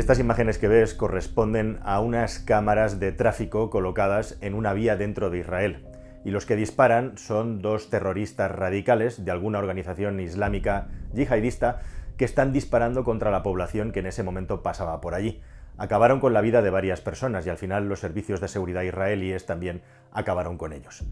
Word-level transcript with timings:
Estas 0.00 0.18
imágenes 0.18 0.56
que 0.56 0.66
ves 0.66 0.94
corresponden 0.94 1.78
a 1.82 2.00
unas 2.00 2.38
cámaras 2.38 3.00
de 3.00 3.12
tráfico 3.12 3.68
colocadas 3.68 4.38
en 4.40 4.54
una 4.54 4.72
vía 4.72 4.96
dentro 4.96 5.28
de 5.28 5.40
Israel. 5.40 5.84
Y 6.24 6.30
los 6.30 6.46
que 6.46 6.56
disparan 6.56 7.18
son 7.18 7.60
dos 7.60 7.90
terroristas 7.90 8.50
radicales 8.50 9.26
de 9.26 9.30
alguna 9.30 9.58
organización 9.58 10.18
islámica 10.18 10.88
yihadista 11.12 11.82
que 12.16 12.24
están 12.24 12.54
disparando 12.54 13.04
contra 13.04 13.30
la 13.30 13.42
población 13.42 13.92
que 13.92 14.00
en 14.00 14.06
ese 14.06 14.22
momento 14.22 14.62
pasaba 14.62 15.02
por 15.02 15.12
allí. 15.12 15.42
Acabaron 15.76 16.18
con 16.18 16.32
la 16.32 16.40
vida 16.40 16.62
de 16.62 16.70
varias 16.70 17.02
personas 17.02 17.44
y 17.44 17.50
al 17.50 17.58
final 17.58 17.86
los 17.86 18.00
servicios 18.00 18.40
de 18.40 18.48
seguridad 18.48 18.80
israelíes 18.80 19.44
también 19.44 19.82
acabaron 20.12 20.56
con 20.56 20.72
ellos. 20.72 21.04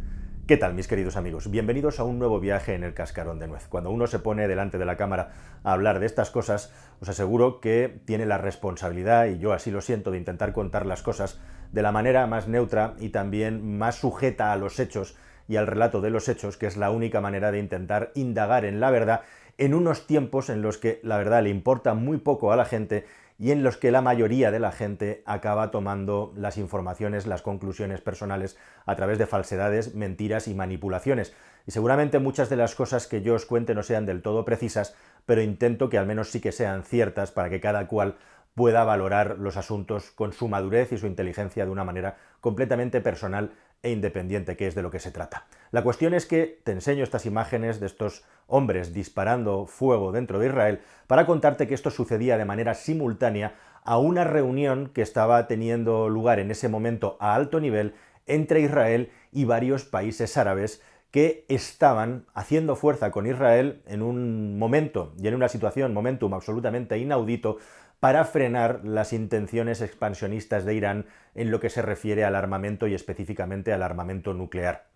¿Qué 0.49 0.57
tal, 0.57 0.73
mis 0.73 0.89
queridos 0.89 1.19
amigos? 1.19 1.51
Bienvenidos 1.51 2.01
a 2.01 2.05
un 2.05 2.19
nuevo 2.19 2.41
viaje 2.41 2.73
en 2.73 2.83
el 2.83 2.95
cascarón 2.95 3.39
de 3.39 3.46
nuez. 3.46 3.69
Cuando 3.69 3.91
uno 3.91 4.07
se 4.07 4.19
pone 4.19 4.49
delante 4.49 4.79
de 4.79 4.87
la 4.87 4.96
cámara 4.96 5.32
a 5.63 5.75
hablar 5.75 6.01
de 6.01 6.07
estas 6.07 6.31
cosas, 6.31 6.73
os 7.03 7.09
aseguro 7.11 7.61
que 7.61 8.01
tiene 8.07 8.25
la 8.25 8.39
responsabilidad, 8.39 9.27
y 9.27 9.39
yo 9.39 9.53
así 9.53 9.71
lo 9.71 9.82
siento, 9.82 10.11
de 10.11 10.17
intentar 10.17 10.55
contar 10.55 10.86
las 10.86 11.03
cosas 11.03 11.39
de 11.71 11.82
la 11.82 11.93
manera 11.93 12.27
más 12.27 12.49
neutra 12.49 12.95
y 12.99 13.11
también 13.11 13.77
más 13.77 13.96
sujeta 13.96 14.50
a 14.50 14.57
los 14.57 14.81
hechos 14.81 15.19
y 15.49 15.57
al 15.57 15.67
relato 15.67 16.00
de 16.00 16.08
los 16.08 16.31
hechos, 16.31 16.57
que 16.57 16.67
es 16.67 16.79
la 16.79 16.91
única 16.93 17.21
manera 17.21 17.53
de 17.53 17.58
intentar 17.58 18.11
indagar 18.14 18.64
en 18.64 18.80
la 18.80 18.91
verdad 18.91 19.21
en 19.58 19.75
unos 19.75 20.07
tiempos 20.07 20.49
en 20.49 20.63
los 20.63 20.79
que 20.79 20.99
la 21.03 21.19
verdad 21.19 21.43
le 21.43 21.50
importa 21.50 21.93
muy 21.93 22.17
poco 22.17 22.53
a 22.53 22.57
la 22.57 22.64
gente 22.64 23.05
y 23.39 23.53
en 23.53 23.63
los 23.63 23.77
que 23.77 23.93
la 23.93 24.03
mayoría 24.03 24.51
de 24.51 24.59
la 24.59 24.73
gente 24.73 25.23
acaba 25.25 25.71
tomando 25.71 26.33
las 26.37 26.59
informaciones, 26.59 27.29
las 27.29 27.41
conclusiones 27.41 28.01
personales 28.01 28.59
a 28.85 28.97
través 28.97 29.17
de 29.19 29.27
falsedades, 29.27 29.95
mentiras 29.95 30.49
y 30.49 30.55
manipulaciones. 30.55 31.33
Y 31.64 31.71
seguramente 31.71 32.19
muchas 32.19 32.51
de 32.51 32.56
las 32.56 32.75
cosas 32.75 33.06
que 33.06 33.23
yo 33.23 33.34
os 33.34 33.47
cuente 33.47 33.77
no 33.77 33.84
sean 33.84 34.06
del 34.06 34.23
todo 34.23 34.45
precisas, 34.45 34.97
pero 35.25 35.41
intento 35.41 35.89
que 35.89 35.98
al 35.98 36.06
menos 36.06 36.31
sí 36.31 36.41
que 36.41 36.51
sean 36.51 36.83
ciertas 36.83 37.31
para 37.31 37.48
que 37.48 37.61
cada 37.61 37.87
cual 37.87 38.17
pueda 38.56 38.83
valorar 38.83 39.39
los 39.39 39.56
asuntos 39.56 40.11
con 40.11 40.33
su 40.33 40.48
madurez 40.48 40.91
y 40.91 40.98
su 40.98 41.06
inteligencia 41.06 41.64
de 41.64 41.70
una 41.70 41.84
manera 41.84 42.17
completamente 42.41 43.00
personal 43.00 43.52
e 43.82 43.90
independiente, 43.90 44.56
que 44.56 44.66
es 44.66 44.74
de 44.74 44.82
lo 44.82 44.90
que 44.90 45.00
se 45.00 45.10
trata. 45.10 45.46
La 45.70 45.82
cuestión 45.82 46.14
es 46.14 46.26
que 46.26 46.60
te 46.64 46.72
enseño 46.72 47.04
estas 47.04 47.26
imágenes 47.26 47.80
de 47.80 47.86
estos 47.86 48.24
hombres 48.46 48.92
disparando 48.92 49.66
fuego 49.66 50.12
dentro 50.12 50.38
de 50.38 50.48
Israel 50.48 50.80
para 51.06 51.26
contarte 51.26 51.66
que 51.66 51.74
esto 51.74 51.90
sucedía 51.90 52.38
de 52.38 52.44
manera 52.44 52.74
simultánea 52.74 53.54
a 53.84 53.98
una 53.98 54.24
reunión 54.24 54.90
que 54.92 55.02
estaba 55.02 55.46
teniendo 55.46 56.08
lugar 56.08 56.40
en 56.40 56.50
ese 56.50 56.68
momento 56.68 57.16
a 57.20 57.34
alto 57.34 57.60
nivel 57.60 57.94
entre 58.26 58.60
Israel 58.60 59.10
y 59.32 59.44
varios 59.44 59.84
países 59.84 60.36
árabes 60.36 60.82
que 61.10 61.46
estaban 61.48 62.26
haciendo 62.34 62.76
fuerza 62.76 63.10
con 63.10 63.26
Israel 63.26 63.82
en 63.86 64.02
un 64.02 64.58
momento 64.58 65.14
y 65.18 65.28
en 65.28 65.34
una 65.34 65.48
situación, 65.48 65.94
momentum 65.94 66.34
absolutamente 66.34 66.98
inaudito, 66.98 67.58
para 68.00 68.24
frenar 68.24 68.80
las 68.84 69.12
intenciones 69.12 69.80
expansionistas 69.80 70.64
de 70.64 70.74
Irán 70.74 71.06
en 71.34 71.50
lo 71.50 71.60
que 71.60 71.70
se 71.70 71.82
refiere 71.82 72.24
al 72.24 72.36
armamento 72.36 72.86
y 72.86 72.94
específicamente 72.94 73.72
al 73.72 73.82
armamento 73.82 74.34
nuclear. 74.34 74.86